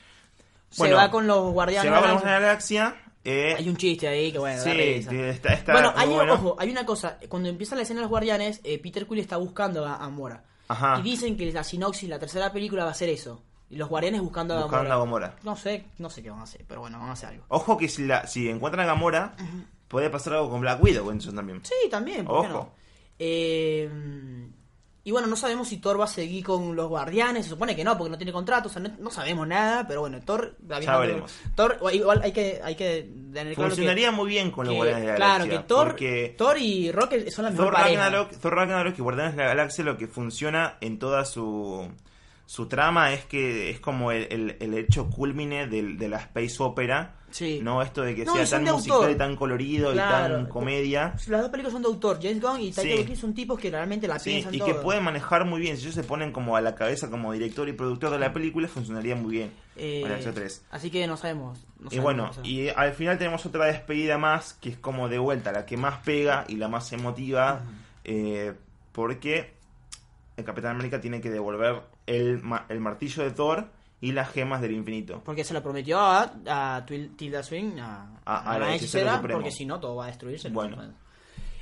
[0.70, 1.85] se va con los guardianes.
[1.85, 2.97] Se va con la galaxia.
[3.24, 6.85] Eh, hay un chiste ahí que bueno, sí, está, está bueno, hay, ojo, hay una
[6.85, 10.09] cosa, cuando empieza la escena de los guardianes, eh, Peter Quill está buscando a, a
[10.09, 10.43] Mora.
[10.73, 10.99] Ajá.
[10.99, 13.43] Y dicen que la sinopsis, la tercera película va a ser eso.
[13.70, 15.37] Y los guardianes buscando, a Gamora.
[15.45, 17.45] No sé, no sé qué van a hacer, pero bueno, van a hacer algo.
[17.49, 19.35] Ojo que si, la, si encuentran a Gamora,
[19.89, 21.64] puede pasar algo con Black Widow entonces también.
[21.64, 22.27] Sí, también.
[22.29, 22.75] Ojo.
[23.18, 23.89] Eh,
[25.05, 27.82] y bueno, no sabemos si Thor va a seguir con los guardianes, se supone que
[27.82, 30.57] no, porque no tiene contrato, o sea, no, sabemos nada, pero bueno, Thor...
[30.68, 31.32] Ya veremos.
[31.57, 32.61] Thor, igual hay que...
[32.62, 33.11] Hay que
[33.57, 35.48] Funcionaría muy bien con los Guardianes de la Galaxia.
[35.66, 39.42] Claro, que Thor, Thor y Rocket son las Thor Ragnarok, Thor Ragnarok y Guardianes de
[39.42, 41.90] la Galaxia lo que funciona en toda su
[42.53, 47.14] su trama es que es como el, el, hecho culmine de la space opera.
[47.33, 47.61] Sí.
[47.62, 51.14] No esto de que sea tan musical y tan colorido y tan comedia.
[51.26, 52.18] Las dos películas son de autor.
[52.22, 55.03] James Gunn y Taika Waititi son tipos que realmente la sí, piensan y que pueden
[55.03, 55.76] manejar muy bien.
[55.76, 58.68] Si ellos se ponen como a la cabeza como director y productor de la película,
[58.68, 59.51] funcionaría muy bien.
[59.76, 60.05] Eh,
[60.70, 61.59] Así que no sabemos.
[61.91, 65.64] y bueno, y al final tenemos otra despedida más que es como de vuelta, la
[65.64, 67.62] que más pega y la más emotiva.
[68.05, 68.53] Eh,
[68.93, 69.55] porque
[70.37, 73.68] el Capitán América tiene que devolver el, el martillo de Thor
[74.03, 75.22] y las gemas del infinito.
[75.24, 79.78] Porque se lo prometió a, a Tilda Swing, a, a, la hechicera, porque si no
[79.78, 80.50] todo va a destruirse.
[80.50, 80.76] Bueno.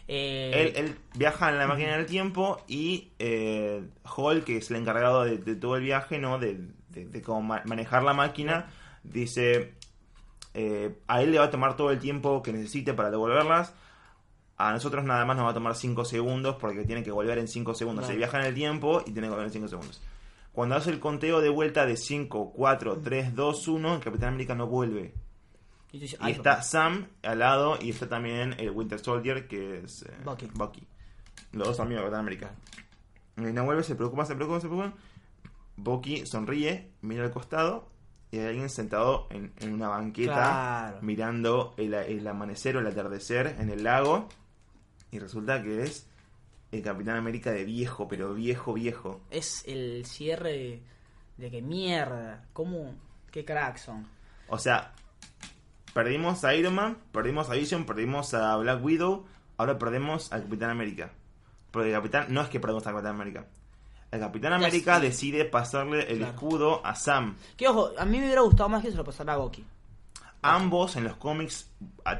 [0.08, 3.84] Eh, él, viaja en la máquina del tiempo y eh,
[4.16, 6.38] Hall, que es el encargado de, todo el viaje, ¿no?
[6.38, 8.70] De, de, cómo manejar la máquina,
[9.04, 9.74] dice,
[10.54, 13.74] eh, a él le va a tomar todo el tiempo que necesite para devolverlas.
[14.56, 17.48] A nosotros nada más nos va a tomar 5 segundos porque tiene que volver en
[17.48, 18.06] 5 segundos.
[18.06, 20.00] Se viaja en el tiempo y tiene que volver en 5 segundos.
[20.52, 24.54] Cuando hace el conteo de vuelta de 5, 4, 3, 2, 1, el Capitán América
[24.54, 25.14] no vuelve.
[25.92, 30.86] Y, está Sam al lado y está también el Winter Soldier, que es eh, Bucky.
[31.52, 32.54] Los dos amigos de Capitán América.
[33.36, 34.94] Y no vuelve, se preocupa, se preocupa, se preocupa.
[35.76, 37.88] Bucky sonríe, mira al costado
[38.30, 43.70] y hay alguien sentado en, una banqueta mirando el, el, amanecer o el atardecer en
[43.70, 44.28] el lago.
[45.10, 46.08] Y resulta que es
[46.72, 49.20] el Capitán América de viejo, pero viejo, viejo.
[49.30, 50.82] Es el cierre
[51.36, 52.94] de que mierda, ¿cómo?
[53.30, 54.06] ¿Qué crack son?
[54.48, 54.92] O sea,
[55.94, 60.70] perdimos a Iron Man, perdimos a Vision, perdimos a Black Widow, ahora perdemos al Capitán
[60.70, 61.12] América.
[61.70, 63.46] Porque el Capitán, no es que perdemos al Capitán América.
[64.10, 67.36] El Capitán América decide pasarle el escudo a Sam.
[67.56, 69.64] Que ojo, a mí me hubiera gustado más que se lo pasara a Goki.
[70.42, 71.70] Ambos en los cómics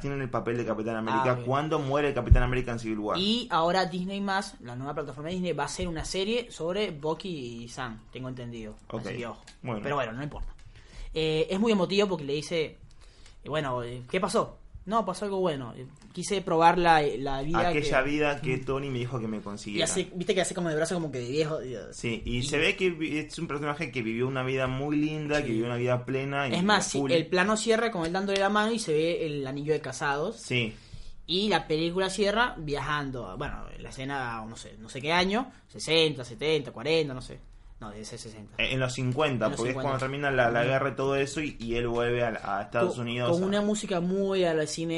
[0.00, 3.18] tienen el papel de Capitán América ah, cuando muere el Capitán América en Civil War.
[3.18, 6.90] Y ahora Disney más, la nueva plataforma de Disney, va a hacer una serie sobre
[6.90, 8.76] Bucky y Sam, tengo entendido.
[8.88, 9.42] Así que ojo.
[9.82, 10.54] Pero bueno, no importa.
[11.14, 12.78] Eh, es muy emotivo porque le dice,
[13.44, 14.59] bueno, eh, ¿qué pasó?
[14.86, 15.74] No, pasó algo bueno.
[16.12, 17.68] Quise probar la, la vida.
[17.68, 19.88] Aquella vida que Tony me dijo que me consiguiera.
[20.14, 21.58] viste que hace como de brazo como que de viejo.
[21.92, 25.50] Sí, y, se ve que es un personaje que vivió una vida muy linda, que
[25.50, 26.48] vivió una vida plena.
[26.48, 29.72] es más, el plano cierra con él dándole la mano y se ve el anillo
[29.72, 30.36] de casados.
[30.38, 30.74] Sí.
[31.26, 36.24] Y la película cierra viajando, bueno, la escena, no sé, no sé qué año, 60,
[36.24, 37.38] 70, 40, no sé.
[37.80, 38.56] No, de ese 60.
[38.58, 42.22] En los 50, porque es cuando termina la, guerra y todo eso y, él vuelve
[42.22, 43.30] a, Estados Unidos.
[43.30, 44.94] Con una música muy al cine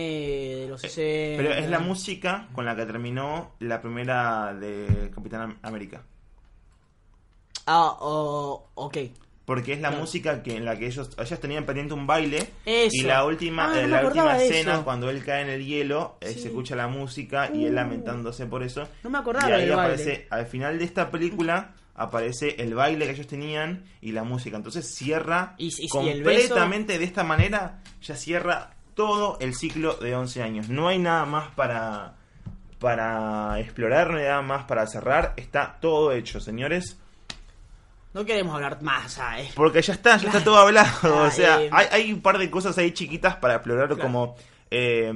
[0.62, 1.02] de los 60.
[1.02, 6.02] Eh, pero es la música con la que terminó la primera de Capitán América.
[7.66, 8.98] Ah, oh, ok.
[9.44, 13.02] Porque es la música que en la que ellos ellos tenían pendiente un baile y
[13.02, 16.48] la última ah, eh, la última escena cuando él cae en el hielo eh, se
[16.48, 17.74] escucha la música y él uh.
[17.74, 18.88] lamentándose por eso.
[19.02, 23.12] No me acordaba y ahí aparece al final de esta película aparece el baile que
[23.12, 24.56] ellos tenían y la música.
[24.56, 25.56] Entonces cierra
[25.90, 30.68] completamente de esta manera, ya cierra todo el ciclo de 11 años.
[30.68, 32.14] No hay nada más para,
[32.78, 35.34] para explorar, no hay nada más para cerrar.
[35.36, 36.98] Está todo hecho, señores.
[38.14, 39.18] No queremos hablar más,
[39.54, 41.24] Porque ya está, ya está todo hablado.
[41.26, 44.36] o sea, hay, hay, un par de cosas ahí chiquitas para explorar como...
[44.70, 45.12] Eh,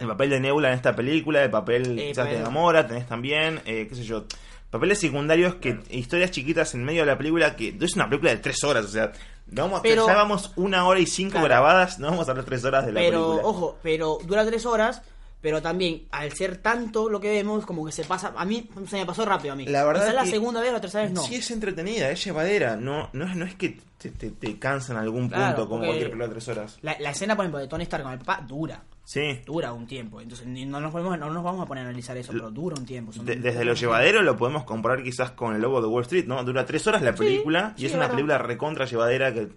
[0.00, 3.86] el papel de Nebula en esta película, el papel eh, de Gamora, tenés también, eh,
[3.88, 4.26] qué sé yo,
[4.70, 8.38] papeles secundarios que historias chiquitas en medio de la película que es una película de
[8.38, 9.12] tres horas o sea
[9.46, 12.84] vamos pero, ya vamos una hora y cinco grabadas no vamos a hablar tres horas
[12.86, 13.48] de la pero, película.
[13.48, 15.02] ojo pero dura tres horas
[15.40, 18.96] pero también al ser tanto lo que vemos como que se pasa a mí se
[18.96, 19.66] me pasó rápido a mí.
[19.66, 21.22] La verdad es la segunda vez o la tercera vez no.
[21.22, 24.98] Sí es entretenida es llevadera no no es no es que te, te, cansa en
[24.98, 26.78] algún punto como cualquier película de tres horas.
[26.82, 29.40] la, la escena por ejemplo de Tony Stark con el papá dura Sí.
[29.46, 30.20] Dura un tiempo.
[30.20, 32.84] Entonces no nos, podemos, no nos vamos a poner a analizar eso, pero dura un
[32.84, 33.10] tiempo.
[33.24, 36.44] desde lo llevadero lo podemos comparar quizás con el logo de Wall Street, ¿no?
[36.44, 39.48] Dura tres horas la película y es una película recontra llevadera que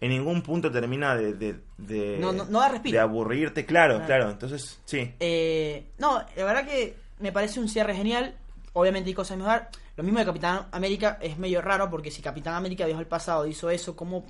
[0.00, 3.66] en ningún punto termina de, de, de, no, no, da de aburrirte.
[3.66, 5.12] Claro, claro, Entonces, sí.
[5.18, 8.36] Eh, no, la verdad que me parece un cierre genial.
[8.74, 9.70] Obviamente hay cosas mejorar.
[9.96, 13.48] Lo mismo de Capitán América es medio raro porque si Capitán América viajó al pasado
[13.48, 14.24] hizo eso, ¿cómo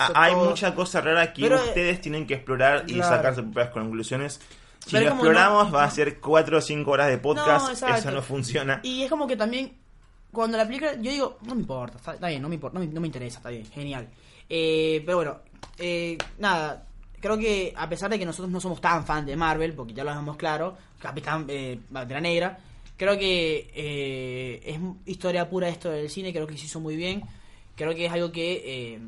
[0.00, 4.40] Ah, hay mucha cosa rara que ustedes tienen que explorar y sacar sus propias conclusiones.
[4.86, 7.82] Si lo exploramos, va a ser 4 o 5 horas de podcast.
[7.82, 8.80] eso no funciona.
[8.82, 9.76] Y es como que también,
[10.30, 10.94] cuando la película.
[10.94, 13.64] Yo digo, no me importa, está, bien, no me, importa, no me, interesa, está bien,
[13.66, 14.08] genial.
[14.48, 15.38] Eh, pero bueno,
[15.78, 16.86] eh, nada.
[17.20, 20.02] Creo que a pesar de que nosotros no somos tan fan de Marvel, porque ya
[20.02, 22.58] lo dejamos claro, Capitán eh, la Negra,
[22.96, 27.22] creo que eh, es historia pura esto del cine, creo que se hizo muy bien.
[27.76, 29.00] Creo que es algo que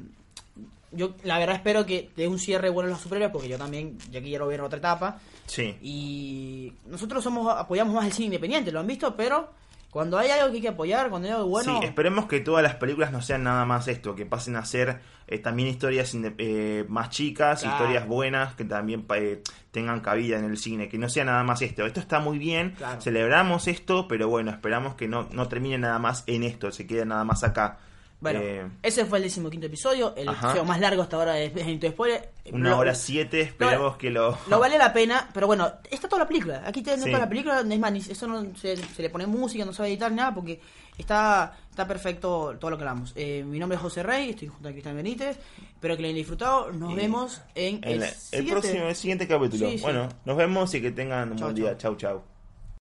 [0.94, 3.98] yo la verdad espero que dé un cierre bueno en los superhéroes porque yo también
[4.10, 5.20] ya quiero ver otra etapa.
[5.46, 5.76] Sí.
[5.82, 9.50] Y nosotros somos apoyamos más el cine independiente, lo han visto, pero
[9.94, 11.78] cuando hay algo que hay que apoyar, cuando hay algo bueno...
[11.78, 14.98] Sí, esperemos que todas las películas no sean nada más esto, que pasen a ser
[15.28, 19.40] eh, también historias eh, más chicas, historias buenas, que también eh,
[19.70, 21.86] tengan cabida en el cine, que no sea nada más esto.
[21.86, 26.24] Esto está muy bien, celebramos esto, pero bueno, esperamos que no, no termine nada más
[26.26, 27.78] en esto, se quede nada más acá.
[28.24, 31.90] Bueno, eh, ese fue el decimoquinto episodio, el episodio más largo hasta ahora de Gente
[31.90, 32.30] Spoiler.
[32.52, 34.38] Una hora siete, esperemos que lo...
[34.48, 36.62] Lo vale la pena, pero bueno, está toda la película.
[36.64, 39.82] Aquí tenemos toda la película, es más, eso no se, le pone música, no se
[39.82, 40.58] va a editar nada, porque
[40.96, 43.12] está, está perfecto todo lo que hablamos.
[43.14, 45.38] Eh, mi nombre es José Rey, estoy junto a Cristian Benítez,
[45.74, 46.72] espero que lo hayan disfrutado.
[46.72, 48.00] Nos vemos en, el,
[48.48, 49.68] próximo, el siguiente capítulo.
[49.82, 51.76] bueno, nos vemos y que tengan un buen día.
[51.76, 52.33] Chau, chau.